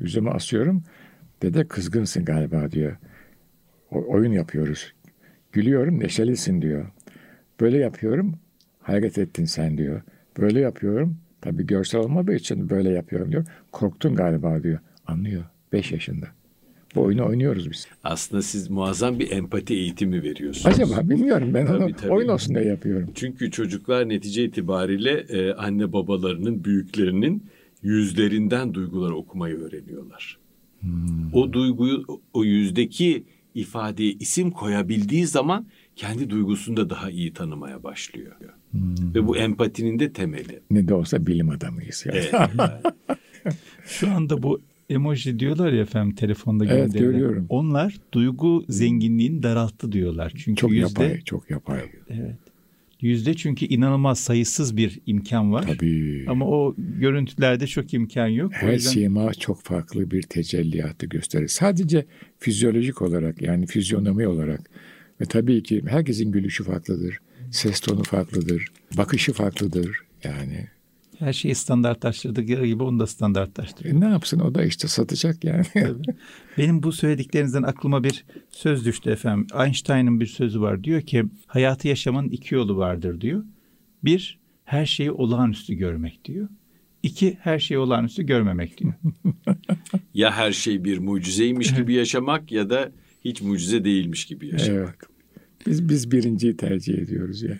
Yüzümü 0.00 0.30
asıyorum. 0.30 0.84
Dede 1.42 1.68
kızgınsın 1.68 2.24
galiba 2.24 2.70
diyor. 2.70 2.96
O- 3.90 4.04
oyun 4.12 4.32
yapıyoruz. 4.32 4.92
Gülüyorum 5.52 6.00
neşelisin 6.00 6.62
diyor. 6.62 6.86
Böyle 7.60 7.78
yapıyorum 7.78 8.38
hareket 8.80 9.18
ettin 9.18 9.44
sen 9.44 9.78
diyor. 9.78 10.02
Böyle 10.38 10.60
yapıyorum 10.60 11.18
tabii 11.40 11.66
görsel 11.66 12.00
olmadığı 12.00 12.34
için 12.34 12.70
böyle 12.70 12.90
yapıyorum 12.90 13.32
diyor. 13.32 13.46
Korktun 13.72 14.14
galiba 14.14 14.62
diyor. 14.62 14.78
Anlıyor. 15.06 15.44
Beş 15.72 15.92
yaşında. 15.92 16.26
Bu 16.94 17.02
oyunu 17.02 17.26
oynuyoruz 17.26 17.70
biz. 17.70 17.86
Aslında 18.04 18.42
siz 18.42 18.70
muazzam 18.70 19.18
bir 19.18 19.30
empati 19.30 19.74
eğitimi 19.74 20.22
veriyorsunuz. 20.22 20.66
Acaba 20.66 21.10
bilmiyorum 21.10 21.54
ben 21.54 21.66
onu 21.66 21.78
Tabii, 21.78 21.92
tabii. 21.96 22.12
oyun 22.12 22.28
olsun 22.28 22.54
diye 22.54 22.64
yapıyorum. 22.64 23.10
Çünkü 23.14 23.50
çocuklar 23.50 24.08
netice 24.08 24.44
itibariyle 24.44 25.10
e, 25.28 25.52
anne 25.52 25.92
babalarının, 25.92 26.64
büyüklerinin 26.64 27.42
yüzlerinden 27.82 28.74
duyguları 28.74 29.16
okumayı 29.16 29.56
öğreniyorlar. 29.56 30.38
O 31.32 31.52
duyguyu, 31.52 32.04
o 32.32 32.44
yüzdeki 32.44 33.24
ifadeye 33.54 34.12
isim 34.12 34.50
koyabildiği 34.50 35.26
zaman 35.26 35.66
kendi 35.96 36.30
duygusunu 36.30 36.76
da 36.76 36.90
daha 36.90 37.10
iyi 37.10 37.32
tanımaya 37.32 37.82
başlıyor. 37.82 38.32
Ve 39.14 39.26
bu 39.26 39.36
empatinin 39.36 39.98
de 39.98 40.12
temeli. 40.12 40.60
Ne 40.70 40.88
de 40.88 40.94
olsa 40.94 41.26
bilim 41.26 41.50
adamıyız. 41.50 42.04
Yani. 42.06 42.18
Evet, 42.18 42.32
yani. 42.32 42.70
Şu 43.86 44.10
anda 44.10 44.42
bu 44.42 44.60
emoji 44.90 45.38
diyorlar 45.38 45.72
ya 45.72 45.82
efendim 45.82 46.14
telefonda 46.14 46.64
Evet, 46.66 46.76
gönderilen. 46.86 47.10
görüyorum. 47.10 47.46
Onlar 47.48 47.96
duygu 48.12 48.64
zenginliğini 48.68 49.42
daralttı 49.42 49.92
diyorlar. 49.92 50.32
Çünkü 50.36 50.60
çok 50.60 50.72
yüzde, 50.72 51.02
yapay, 51.04 51.20
çok 51.20 51.50
yapay. 51.50 51.80
Evet. 52.10 52.36
Yüzde 53.00 53.34
çünkü 53.34 53.66
inanılmaz 53.66 54.20
sayısız 54.20 54.76
bir 54.76 54.98
imkan 55.06 55.52
var. 55.52 55.62
Tabii. 55.66 56.24
Ama 56.28 56.46
o 56.46 56.74
görüntülerde 56.78 57.66
çok 57.66 57.94
imkan 57.94 58.26
yok. 58.28 58.52
O 58.52 58.66
Her 58.66 58.72
yüzden- 58.72 58.90
sima 58.90 59.34
çok 59.34 59.62
farklı 59.62 60.10
bir 60.10 60.22
tecelliyatı 60.22 61.06
gösterir. 61.06 61.48
Sadece 61.48 62.04
fizyolojik 62.38 63.02
olarak 63.02 63.42
yani 63.42 63.66
fizyonomi 63.66 64.26
olarak 64.28 64.70
ve 65.20 65.24
tabii 65.24 65.62
ki 65.62 65.82
herkesin 65.88 66.32
gülüşü 66.32 66.64
farklıdır. 66.64 67.18
Ses 67.50 67.80
tonu 67.80 68.02
farklıdır. 68.02 68.66
Bakışı 68.96 69.32
farklıdır. 69.32 69.98
Yani 70.24 70.66
Her 71.24 71.32
şeyi 71.32 71.54
standartlaştırdığı 71.54 72.42
gibi 72.42 72.82
onu 72.82 72.98
da 72.98 73.06
standartlaştırıyor. 73.06 73.96
e, 73.96 74.00
ne 74.00 74.08
yapsın 74.08 74.40
o 74.40 74.54
da 74.54 74.64
işte 74.64 74.88
satacak 74.88 75.44
yani. 75.44 75.64
Benim 76.58 76.82
bu 76.82 76.92
söylediklerinizden 76.92 77.62
aklıma 77.62 78.04
bir 78.04 78.24
söz 78.50 78.84
düştü 78.84 79.10
efendim. 79.10 79.46
Einstein'ın 79.64 80.20
bir 80.20 80.26
sözü 80.26 80.60
var. 80.60 80.84
Diyor 80.84 81.00
ki 81.00 81.24
hayatı 81.46 81.88
yaşamanın 81.88 82.28
iki 82.28 82.54
yolu 82.54 82.76
vardır 82.76 83.20
diyor. 83.20 83.44
Bir, 84.04 84.38
her 84.64 84.86
şeyi 84.86 85.10
olağanüstü 85.10 85.74
görmek 85.74 86.24
diyor. 86.24 86.48
İki, 87.02 87.38
her 87.40 87.58
şeyi 87.58 87.78
olağanüstü 87.78 88.22
görmemek 88.22 88.78
diyor. 88.78 88.94
Ya 90.14 90.32
her 90.32 90.52
şey 90.52 90.84
bir 90.84 90.98
mucizeymiş 90.98 91.74
gibi 91.74 91.94
yaşamak 91.94 92.52
ya 92.52 92.70
da 92.70 92.92
hiç 93.24 93.42
mucize 93.42 93.84
değilmiş 93.84 94.24
gibi 94.24 94.48
yaşamak. 94.48 94.78
evet. 94.78 95.66
Biz 95.66 95.88
biz 95.88 96.10
birinciyi 96.10 96.56
tercih 96.56 96.98
ediyoruz 96.98 97.42
ya. 97.42 97.58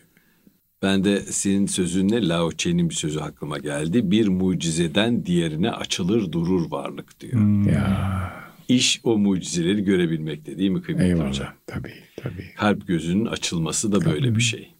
Ben 0.85 1.05
de 1.05 1.20
senin 1.20 1.66
sözünle 1.66 2.29
Lao 2.29 2.51
Tse'nin 2.51 2.90
bir 2.90 2.94
sözü 2.94 3.20
aklıma 3.20 3.59
geldi. 3.59 4.11
Bir 4.11 4.29
mucizeden 4.29 5.27
diğerine 5.27 5.70
açılır 5.70 6.33
durur 6.33 6.70
varlık 6.70 7.20
diyor. 7.20 7.33
Hmm. 7.33 7.68
Ya 7.68 8.33
İş 8.68 9.01
o 9.05 9.18
mucizeleri 9.18 9.85
görebilmekte 9.85 10.59
değil 10.59 10.70
mi 10.70 10.83
kıymetli 10.83 11.12
hocam? 11.12 11.27
eyvallah. 11.27 11.55
Tabii 11.66 11.92
tabii. 12.16 12.55
Kalp 12.57 12.87
gözünün 12.87 13.27
açılması 13.27 13.92
da 13.92 14.05
böyle 14.05 14.37
bir 14.37 14.40
şey. 14.40 14.75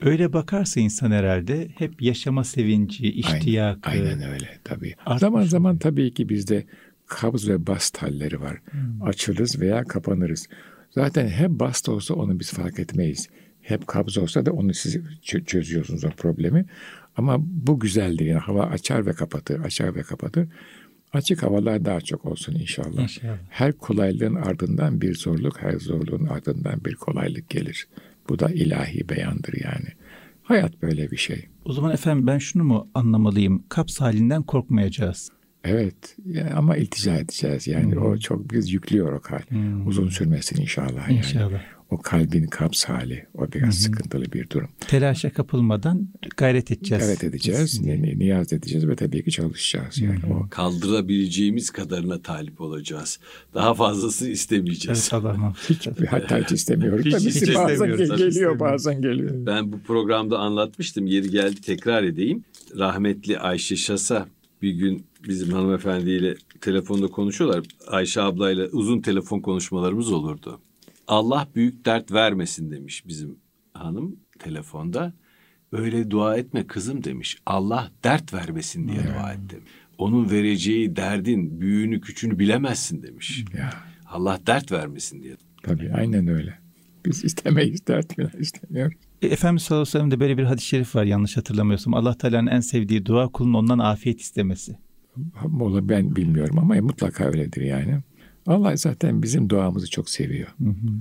Öyle 0.00 0.32
bakarsa 0.32 0.80
insan 0.80 1.10
herhalde 1.10 1.68
hep 1.78 2.02
yaşama 2.02 2.44
sevinci, 2.44 3.12
iştiyakı. 3.12 3.90
Aynen, 3.90 4.04
aynen 4.04 4.32
öyle 4.32 4.58
tabii. 4.64 4.94
Artmış 5.06 5.20
zaman 5.20 5.42
zaman 5.42 5.78
tabii 5.78 6.14
ki 6.14 6.28
bizde 6.28 6.66
kabz 7.06 7.48
ve 7.48 7.66
bast 7.66 7.96
halleri 7.96 8.40
var. 8.40 8.56
Hmm. 8.70 9.02
Açılırız 9.02 9.60
veya 9.60 9.84
kapanırız. 9.84 10.48
Zaten 10.90 11.28
hep 11.28 11.50
bast 11.50 11.88
olsa 11.88 12.14
onu 12.14 12.40
biz 12.40 12.52
fark 12.52 12.78
etmeyiz. 12.78 13.28
Hep 13.68 13.86
kabz 13.86 14.18
olsa 14.18 14.46
da 14.46 14.52
onu 14.52 14.74
siz 14.74 14.96
çö- 14.96 15.44
çözüyorsunuz 15.44 16.04
o 16.04 16.10
problemi. 16.10 16.64
Ama 17.16 17.36
bu 17.40 17.80
güzeldir. 17.80 18.24
Yani 18.24 18.40
hava 18.40 18.62
açar 18.66 19.06
ve 19.06 19.12
kapatır, 19.12 19.60
açar 19.60 19.94
ve 19.94 20.02
kapatır. 20.02 20.48
Açık 21.12 21.42
havalar 21.42 21.84
daha 21.84 22.00
çok 22.00 22.24
olsun 22.24 22.54
inşallah. 22.54 23.02
İnşallah. 23.02 23.38
Her 23.50 23.72
kolaylığın 23.72 24.34
ardından 24.34 25.00
bir 25.00 25.14
zorluk, 25.14 25.62
her 25.62 25.72
zorluğun 25.72 26.26
ardından 26.26 26.84
bir 26.84 26.94
kolaylık 26.94 27.50
gelir. 27.50 27.88
Bu 28.28 28.38
da 28.38 28.48
ilahi 28.48 29.08
beyandır 29.08 29.54
yani. 29.64 29.88
Hayat 30.42 30.82
böyle 30.82 31.10
bir 31.10 31.16
şey. 31.16 31.48
O 31.64 31.72
zaman 31.72 31.92
efendim 31.92 32.26
ben 32.26 32.38
şunu 32.38 32.64
mu 32.64 32.88
anlamalıyım? 32.94 33.64
Kaps 33.68 34.00
halinden 34.00 34.42
korkmayacağız. 34.42 35.30
Evet 35.64 36.16
yani 36.26 36.50
ama 36.54 36.76
iltica 36.76 37.16
edeceğiz 37.16 37.66
yani 37.66 37.98
o 37.98 38.18
çok 38.18 38.50
biz 38.52 38.72
yüklüyor 38.72 39.12
o 39.12 39.20
hal. 39.30 39.42
Uzun 39.86 40.08
sürmesin 40.08 40.60
inşallah 40.62 41.08
yani. 41.08 41.18
İnşallah. 41.18 41.75
O 41.90 41.98
kalbin 41.98 42.46
kaps 42.46 42.84
hali 42.84 43.26
o 43.34 43.52
biraz 43.52 43.74
sıkıntılı 43.78 44.24
bir 44.32 44.50
durum. 44.50 44.68
Telaşa 44.80 45.32
kapılmadan 45.32 46.08
gayret 46.36 46.70
edeceğiz. 46.70 47.04
Evet 47.08 47.24
edeceğiz, 47.24 47.80
ni- 47.80 48.02
ni- 48.02 48.18
niyaz 48.18 48.52
edeceğiz 48.52 48.88
ve 48.88 48.96
tabii 48.96 49.24
ki 49.24 49.30
çalışacağız 49.30 49.98
yani 49.98 50.18
o. 50.34 50.48
Kaldırabileceğimiz 50.50 51.70
kadarına 51.70 52.22
talip 52.22 52.60
olacağız. 52.60 53.18
Daha 53.54 53.74
fazlasını 53.74 54.28
istemeyeceğiz. 54.28 55.08
Evet 55.12 55.24
Allah'ım. 55.24 55.52
Hiç, 55.68 55.88
hatta 56.10 56.38
hiç 56.38 56.52
istemiyorum. 56.52 57.00
Hiç 57.04 57.12
Tabii 57.12 57.22
ki 57.46 57.54
bazen 57.54 57.72
istemiyoruz, 57.74 58.08
geliyor 58.08 58.28
istemiyoruz. 58.28 58.60
bazen 58.60 59.02
geliyor. 59.02 59.46
Ben 59.46 59.72
bu 59.72 59.78
programda 59.80 60.38
anlatmıştım. 60.38 61.06
Yeri 61.06 61.30
geldi 61.30 61.60
tekrar 61.60 62.02
edeyim. 62.04 62.44
Rahmetli 62.78 63.38
Ayşe 63.38 63.76
Şasa 63.76 64.26
bir 64.62 64.72
gün 64.72 65.04
bizim 65.28 65.50
hanımefendiyle 65.52 66.34
telefonda 66.60 67.06
konuşuyorlar. 67.06 67.64
Ayşe 67.86 68.22
ablayla 68.22 68.66
uzun 68.66 69.00
telefon 69.00 69.40
konuşmalarımız 69.40 70.12
olurdu. 70.12 70.60
Allah 71.08 71.48
büyük 71.54 71.84
dert 71.84 72.12
vermesin 72.12 72.70
demiş 72.70 73.06
bizim 73.06 73.38
hanım 73.72 74.16
telefonda. 74.38 75.12
Öyle 75.72 76.10
dua 76.10 76.36
etme 76.36 76.66
kızım 76.66 77.04
demiş. 77.04 77.38
Allah 77.46 77.90
dert 78.04 78.34
vermesin 78.34 78.88
diye 78.88 78.98
dua 79.06 79.32
et 79.32 79.50
demiş. 79.50 79.70
Onun 79.98 80.30
vereceği 80.30 80.96
derdin 80.96 81.60
büyüğünü 81.60 82.00
küçüğünü 82.00 82.38
bilemezsin 82.38 83.02
demiş. 83.02 83.44
Ya 83.58 83.70
Allah 84.06 84.38
dert 84.46 84.72
vermesin 84.72 85.22
diye. 85.22 85.36
tabii 85.62 85.92
aynen 85.94 86.28
öyle. 86.28 86.58
Biz 87.06 87.24
istemeyiz 87.24 87.86
dert 87.86 88.16
falan 88.16 88.30
istemiyoruz. 88.38 88.98
E, 89.22 89.26
Efendimiz 89.26 89.62
sallallahu 89.62 89.82
aleyhi 89.82 89.94
ve 89.94 89.98
sellem'de 89.98 90.20
böyle 90.20 90.38
bir 90.38 90.44
hadis-i 90.44 90.66
şerif 90.66 90.94
var 90.94 91.04
yanlış 91.04 91.36
hatırlamıyorsam. 91.36 91.94
Allah 91.94 92.18
Teala'nın 92.18 92.46
en 92.46 92.60
sevdiği 92.60 93.06
dua 93.06 93.28
kulun 93.28 93.54
ondan 93.54 93.78
afiyet 93.78 94.20
istemesi. 94.20 94.76
Mola 95.46 95.88
ben 95.88 96.16
bilmiyorum 96.16 96.58
ama 96.58 96.74
mutlaka 96.74 97.24
öyledir 97.24 97.62
yani. 97.62 97.98
Allah 98.46 98.76
zaten 98.76 99.22
bizim 99.22 99.50
duamızı 99.50 99.90
çok 99.90 100.10
seviyor. 100.10 100.48
Hı 100.58 100.68
hı. 100.68 100.92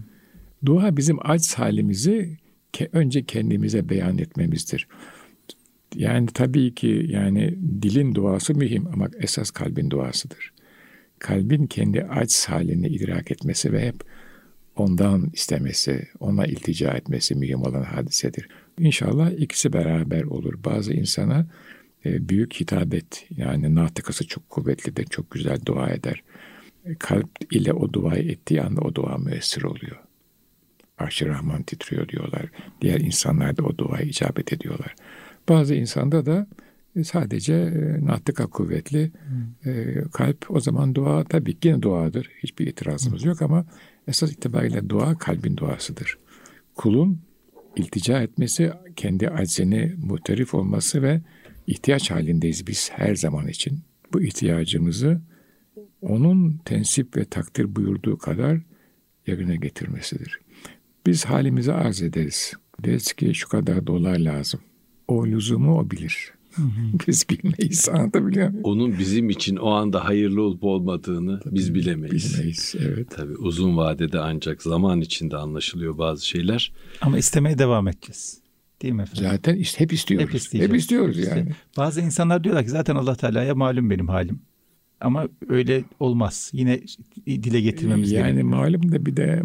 Dua 0.65 0.97
bizim 0.97 1.17
aciz 1.21 1.53
halimizi 1.53 2.37
önce 2.91 3.23
kendimize 3.23 3.89
beyan 3.89 4.17
etmemizdir. 4.17 4.87
Yani 5.95 6.27
tabii 6.33 6.75
ki 6.75 7.05
yani 7.09 7.55
dilin 7.81 8.15
duası 8.15 8.55
mühim 8.55 8.87
ama 8.87 9.07
esas 9.19 9.51
kalbin 9.51 9.89
duasıdır. 9.89 10.53
Kalbin 11.19 11.67
kendi 11.67 12.03
aciz 12.03 12.45
halini 12.45 12.87
idrak 12.87 13.31
etmesi 13.31 13.73
ve 13.73 13.87
hep 13.87 13.95
ondan 14.75 15.29
istemesi, 15.33 16.07
ona 16.19 16.45
iltica 16.45 16.91
etmesi 16.91 17.35
mühim 17.35 17.61
olan 17.61 17.83
hadisedir. 17.83 18.47
İnşallah 18.79 19.31
ikisi 19.31 19.73
beraber 19.73 20.23
olur. 20.23 20.63
Bazı 20.65 20.93
insana 20.93 21.47
e, 22.05 22.29
büyük 22.29 22.53
hitabet 22.53 23.25
yani 23.29 23.75
natıkası 23.75 24.27
çok 24.27 24.49
kuvvetlidir, 24.49 25.05
çok 25.05 25.31
güzel 25.31 25.59
dua 25.65 25.89
eder. 25.89 26.23
Kalp 26.99 27.29
ile 27.51 27.73
o 27.73 27.93
duayı 27.93 28.31
ettiği 28.31 28.61
anda 28.61 28.81
o 28.81 28.95
dua 28.95 29.17
müessir 29.17 29.63
oluyor. 29.63 29.99
Arş-ı 30.97 31.27
Rahman 31.27 31.63
titriyor 31.63 32.07
diyorlar. 32.07 32.45
Diğer 32.81 32.99
insanlar 32.99 33.57
da 33.57 33.63
o 33.63 33.77
duayı 33.77 34.07
icabet 34.07 34.53
ediyorlar. 34.53 34.95
Bazı 35.49 35.75
insanda 35.75 36.25
da 36.25 36.47
e, 36.95 37.03
sadece 37.03 37.53
e, 37.53 38.05
natıka 38.05 38.47
kuvvetli 38.47 39.11
e, 39.65 39.95
kalp 40.13 40.51
o 40.51 40.59
zaman 40.59 40.95
dua 40.95 41.23
tabii 41.23 41.59
ki 41.59 41.67
yine 41.67 41.81
duadır. 41.81 42.29
Hiçbir 42.43 42.67
itirazımız 42.67 43.25
yok 43.25 43.41
ama 43.41 43.65
esas 44.07 44.31
itibariyle 44.31 44.89
dua 44.89 45.17
kalbin 45.17 45.57
duasıdır. 45.57 46.17
Kulun 46.75 47.21
iltica 47.75 48.21
etmesi, 48.21 48.71
kendi 48.95 49.29
aczini 49.29 49.95
muhterif 50.03 50.53
olması 50.53 51.01
ve 51.01 51.21
ihtiyaç 51.67 52.11
halindeyiz 52.11 52.67
biz 52.67 52.91
her 52.93 53.15
zaman 53.15 53.47
için. 53.47 53.79
Bu 54.13 54.21
ihtiyacımızı 54.21 55.21
onun 56.05 56.57
tensip 56.65 57.17
ve 57.17 57.25
takdir 57.25 57.75
buyurduğu 57.75 58.17
kadar 58.17 58.59
yerine 59.27 59.55
getirmesidir. 59.55 60.39
Biz 61.05 61.25
halimizi 61.25 61.73
arz 61.73 62.01
ederiz. 62.01 62.53
Deriz 62.83 63.13
ki 63.13 63.35
şu 63.35 63.49
kadar 63.49 63.87
dolar 63.87 64.19
lazım. 64.19 64.59
O 65.07 65.27
lüzumu 65.27 65.79
o 65.79 65.91
bilir. 65.91 66.33
Biz 67.07 67.29
bilmeyiz 67.29 67.89
anlatabiliyor 67.89 68.49
muyum? 68.49 68.63
Onun 68.63 68.99
bizim 68.99 69.29
için 69.29 69.55
o 69.55 69.69
anda 69.69 70.05
hayırlı 70.05 70.41
olup 70.41 70.63
olmadığını 70.63 71.39
Tabii, 71.39 71.55
biz 71.55 71.73
bilemeyiz. 71.73 72.33
Bilemeyiz 72.33 72.75
evet. 72.79 73.07
Tabii 73.11 73.35
uzun 73.35 73.77
vadede 73.77 74.19
ancak 74.19 74.61
zaman 74.61 75.01
içinde 75.01 75.37
anlaşılıyor 75.37 75.97
bazı 75.97 76.27
şeyler. 76.27 76.73
Ama 77.01 77.17
istemeye 77.17 77.57
devam 77.57 77.87
edeceğiz. 77.87 78.41
Değil 78.81 78.93
mi 78.93 79.01
efendim? 79.01 79.29
Zaten 79.31 79.63
hep 79.77 79.93
istiyoruz. 79.93 80.33
Hep, 80.33 80.61
hep 80.61 80.75
istiyoruz 80.75 81.17
yani. 81.17 81.39
İşte 81.39 81.55
bazı 81.77 82.01
insanlar 82.01 82.43
diyorlar 82.43 82.63
ki 82.63 82.69
zaten 82.69 82.95
Allah 82.95 83.15
Teala'ya 83.15 83.55
malum 83.55 83.89
benim 83.89 84.07
halim. 84.07 84.41
Ama 84.99 85.27
öyle 85.49 85.83
olmaz. 85.99 86.51
Yine 86.53 86.79
dile 87.25 87.61
getirmemiz 87.61 88.11
yani 88.11 88.23
gerekiyor. 88.23 88.37
Yani 88.37 88.55
malum 88.55 88.91
da 88.91 89.05
bir 89.05 89.17
de 89.17 89.41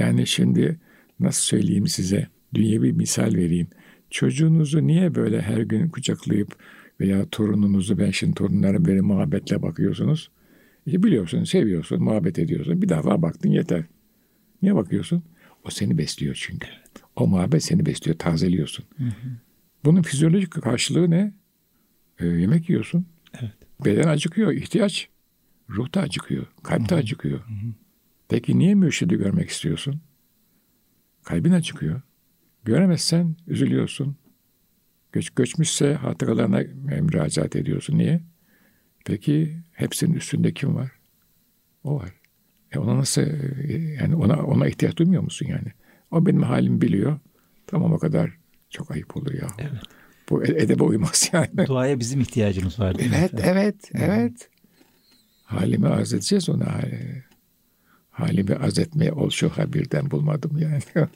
yani 0.00 0.26
şimdi 0.26 0.78
nasıl 1.20 1.42
söyleyeyim 1.42 1.86
size? 1.86 2.28
Dünya 2.54 2.82
bir 2.82 2.92
misal 2.92 3.34
vereyim. 3.34 3.68
Çocuğunuzu 4.10 4.86
niye 4.86 5.14
böyle 5.14 5.42
her 5.42 5.60
gün 5.60 5.88
kucaklayıp 5.88 6.56
veya 7.00 7.26
torununuzu 7.28 7.98
ben 7.98 8.10
şimdi 8.10 8.34
torunlara 8.34 8.84
böyle 8.84 9.00
muhabbetle 9.00 9.62
bakıyorsunuz? 9.62 10.30
İşte 10.86 11.02
biliyorsun, 11.02 11.44
seviyorsun, 11.44 12.02
muhabbet 12.02 12.38
ediyorsun. 12.38 12.82
Bir 12.82 12.88
defa 12.88 13.22
baktın 13.22 13.50
yeter. 13.50 13.84
Niye 14.62 14.74
bakıyorsun? 14.74 15.22
O 15.64 15.70
seni 15.70 15.98
besliyor 15.98 16.34
çünkü. 16.40 16.68
O 17.16 17.26
muhabbet 17.26 17.64
seni 17.64 17.86
besliyor, 17.86 18.18
tazeliyorsun. 18.18 18.84
Hı 18.96 19.04
hı. 19.04 19.10
Bunun 19.84 20.02
fizyolojik 20.02 20.50
karşılığı 20.52 21.10
ne? 21.10 21.32
Ee, 22.18 22.26
yemek 22.26 22.68
yiyorsun. 22.70 23.06
Beden 23.84 24.08
acıkıyor, 24.08 24.52
ihtiyaç. 24.52 25.08
Ruh 25.70 25.94
da 25.94 26.00
acıkıyor, 26.00 26.46
kalp 26.62 26.88
de 26.88 26.94
acıkıyor. 26.94 27.40
Peki 28.28 28.58
niye 28.58 28.74
mürşidi 28.74 29.16
görmek 29.16 29.50
istiyorsun? 29.50 30.00
Kalbin 31.24 31.52
acıkıyor. 31.52 32.00
Göremezsen 32.64 33.36
üzülüyorsun. 33.46 34.16
Göç, 35.12 35.30
göçmüşse 35.30 35.94
hatıralarına 35.94 36.62
müracaat 37.00 37.56
ediyorsun. 37.56 37.98
Niye? 37.98 38.20
Peki 39.04 39.56
hepsinin 39.72 40.14
üstünde 40.14 40.54
kim 40.54 40.74
var? 40.74 40.90
O 41.84 41.96
var. 41.96 42.12
E 42.72 42.78
ona 42.78 42.96
nasıl 42.96 43.22
yani 44.00 44.16
ona 44.16 44.42
ona 44.42 44.68
ihtiyaç 44.68 44.96
duymuyor 44.96 45.22
musun 45.22 45.46
yani? 45.46 45.72
O 46.10 46.26
benim 46.26 46.42
halimi 46.42 46.80
biliyor. 46.80 47.18
Tamam 47.66 47.92
o 47.92 47.98
kadar 47.98 48.38
çok 48.70 48.90
ayıp 48.90 49.16
olur 49.16 49.34
ya. 49.34 49.48
Evet. 49.58 49.82
Bu 50.30 50.44
edebe 50.44 50.82
uymaz 50.82 51.30
yani. 51.32 51.66
Duaya 51.66 52.00
bizim 52.00 52.20
ihtiyacımız 52.20 52.80
var. 52.80 52.98
Değil 52.98 53.12
evet, 53.16 53.32
mi? 53.32 53.40
evet, 53.44 53.90
evet. 53.94 54.48
Halimi 55.44 55.88
arz 55.88 56.14
edeceğiz 56.14 56.48
ona. 56.48 56.80
Halimi 58.10 58.54
arz 58.54 58.78
etmeye 58.78 59.12
ol 59.12 59.30
şuha 59.30 59.72
birden 59.72 60.10
bulmadım 60.10 60.58
yani. 60.58 60.82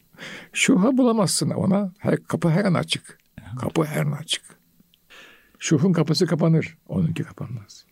şuha 0.53 0.97
bulamazsın 0.97 1.51
ona. 1.51 1.93
Her, 1.99 2.17
kapı 2.17 2.49
her 2.49 2.65
an 2.65 2.75
açık. 2.75 3.19
Kapı 3.61 3.85
her 3.85 4.07
an 4.07 4.13
açık. 4.13 4.43
Şuhun 5.59 5.93
kapısı 5.93 6.27
kapanır. 6.27 6.79
Onunki 6.89 7.23
kapanmaz. 7.23 7.85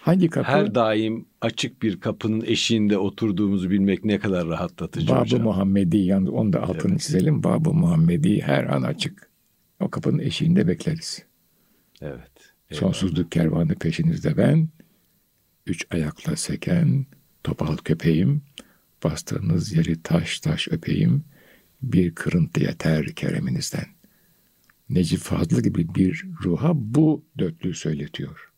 Hangi 0.00 0.30
kapı? 0.30 0.50
Her 0.50 0.74
daim 0.74 1.26
açık 1.40 1.82
bir 1.82 2.00
kapının 2.00 2.44
eşiğinde 2.46 2.98
oturduğumuzu 2.98 3.70
bilmek 3.70 4.04
ne 4.04 4.18
kadar 4.18 4.48
rahatlatıcı 4.48 5.08
Bab-ı 5.08 5.20
hocam. 5.20 5.42
Muhammedi, 5.42 5.96
yani 5.96 6.30
onu 6.30 6.52
da 6.52 6.62
altını 6.62 6.92
evet. 6.92 7.00
çizelim. 7.00 7.42
Bab-ı 7.42 7.72
Muhammedi 7.72 8.40
her 8.40 8.64
an 8.64 8.82
açık. 8.82 9.33
O 9.80 9.90
kapının 9.90 10.18
eşiğinde 10.18 10.68
bekleriz. 10.68 11.22
Evet. 12.00 12.30
Eyvallah. 12.70 12.80
Sonsuzluk 12.80 13.32
kervanı 13.32 13.74
peşinizde 13.74 14.36
ben. 14.36 14.68
Üç 15.66 15.86
ayakla 15.90 16.36
seken 16.36 17.06
topal 17.44 17.76
köpeğim. 17.76 18.42
Bastığınız 19.04 19.72
yeri 19.72 20.02
taş 20.02 20.40
taş 20.40 20.68
öpeyim. 20.68 21.24
Bir 21.82 22.14
kırıntı 22.14 22.60
yeter 22.60 23.14
kereminizden. 23.14 23.86
Necip 24.88 25.20
Fazlı 25.20 25.62
gibi 25.62 25.94
bir 25.94 26.26
ruha 26.44 26.72
bu 26.74 27.24
dörtlüğü 27.38 27.74
söyletiyor. 27.74 28.52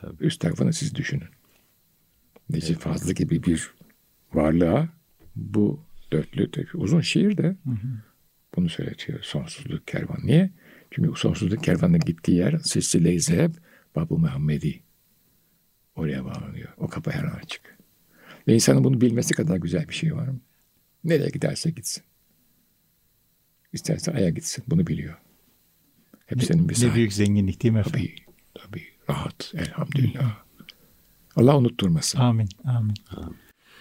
Tabii. 0.00 0.24
Üst 0.24 0.40
tarafını 0.40 0.72
siz 0.72 0.94
düşünün. 0.94 1.28
Necip 2.50 2.70
evet. 2.70 2.82
Fazlı 2.82 3.12
gibi 3.12 3.42
bir 3.42 3.70
varlığa 4.34 4.88
bu 5.36 5.80
dörtlü 6.12 6.50
uzun 6.74 7.00
şiir 7.00 7.36
de 7.36 7.56
hı 7.64 7.70
hı. 7.70 8.02
Bunu 8.56 8.68
söyletiyor. 8.68 9.22
Sonsuzluk 9.22 9.86
kervan. 9.86 10.18
Niye? 10.24 10.50
Çünkü 10.90 11.20
sonsuzluk 11.20 11.64
kervanının 11.64 12.00
gittiği 12.00 12.36
yer 12.36 12.58
Silsile-i 12.58 13.20
Zeheb 13.20 13.54
Babu 13.96 14.18
Muhammedi. 14.18 14.82
Oraya 15.96 16.24
bağlanıyor. 16.24 16.68
O 16.76 16.88
kapı 16.88 17.10
her 17.10 17.24
an 17.24 17.34
açık. 17.44 17.78
Ve 18.48 18.54
insanın 18.54 18.84
bunu 18.84 19.00
bilmesi 19.00 19.34
kadar 19.34 19.56
güzel 19.56 19.88
bir 19.88 19.94
şey 19.94 20.14
var 20.14 20.28
mı? 20.28 20.40
Nereye 21.04 21.28
giderse 21.28 21.70
gitsin. 21.70 22.04
İsterse 23.72 24.12
aya 24.12 24.30
gitsin. 24.30 24.64
Bunu 24.68 24.86
biliyor. 24.86 25.14
Hepsinin 26.26 26.68
bir. 26.68 26.86
Ne 26.86 26.94
büyük 26.94 27.12
zenginlik 27.12 27.62
değil 27.62 27.74
mi 27.74 27.80
efendim? 27.80 28.10
Tabii. 28.54 28.64
Tabii. 28.64 28.84
Rahat. 29.10 29.52
Elhamdülillah. 29.54 30.44
Allah 31.36 31.58
unutturmasın. 31.58 32.18
Amin. 32.18 32.48
Amin. 32.64 32.94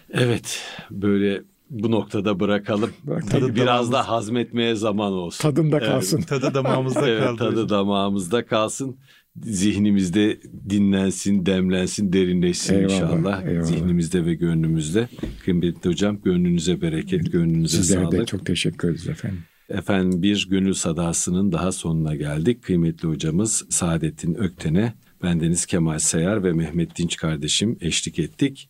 Evet. 0.10 0.66
Böyle 0.92 1.42
bu 1.70 1.92
noktada 1.92 2.40
bırakalım. 2.40 2.90
Tadı 3.30 3.56
Biraz 3.56 3.68
damağımız, 3.68 3.92
da 3.92 4.10
hazmetmeye 4.10 4.76
zaman 4.76 5.14
olsun. 5.14 5.42
Tadında 5.42 5.80
kalsın. 5.80 6.18
Evet. 6.18 6.28
tadı 6.28 6.54
damağımızda 6.54 7.10
evet, 7.10 7.24
kaldı. 7.24 7.38
Tadı 7.38 7.70
damağımızda 7.70 8.46
kalsın. 8.46 8.98
Zihnimizde 9.42 10.40
dinlensin, 10.70 11.46
demlensin, 11.46 12.14
derinleşsin 12.14 12.74
eyvallah, 12.74 12.94
inşallah. 12.94 13.44
Eyvallah. 13.44 13.66
Zihnimizde 13.66 14.26
ve 14.26 14.34
gönlümüzde. 14.34 15.10
Kıymetli 15.46 15.90
hocam 15.90 16.22
gönlünüze 16.22 16.82
bereket, 16.82 17.32
gönlünüze 17.32 17.78
Sizlere 17.78 18.00
sağlık. 18.00 18.12
Sizlere 18.12 18.22
de 18.22 18.26
çok 18.26 18.46
teşekkür 18.46 18.88
ederiz 18.88 19.08
efendim. 19.08 19.44
Efendim 19.70 20.22
bir 20.22 20.48
gönül 20.50 20.74
sadasının 20.74 21.52
daha 21.52 21.72
sonuna 21.72 22.16
geldik. 22.16 22.64
Kıymetli 22.64 23.08
hocamız 23.08 23.66
Saadettin 23.70 24.36
Ökten'e 24.36 24.94
bendeniz 25.24 25.66
Kemal 25.66 26.00
Sayar 26.00 26.44
ve 26.44 26.54
Mehmet 26.54 26.98
Dinç 26.98 27.18
kardeşim 27.18 27.78
eşlik 27.82 28.20
ettik. 28.20 28.70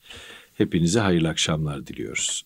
Hepinize 0.53 0.99
hayırlı 0.99 1.29
akşamlar 1.29 1.87
diliyoruz. 1.87 2.43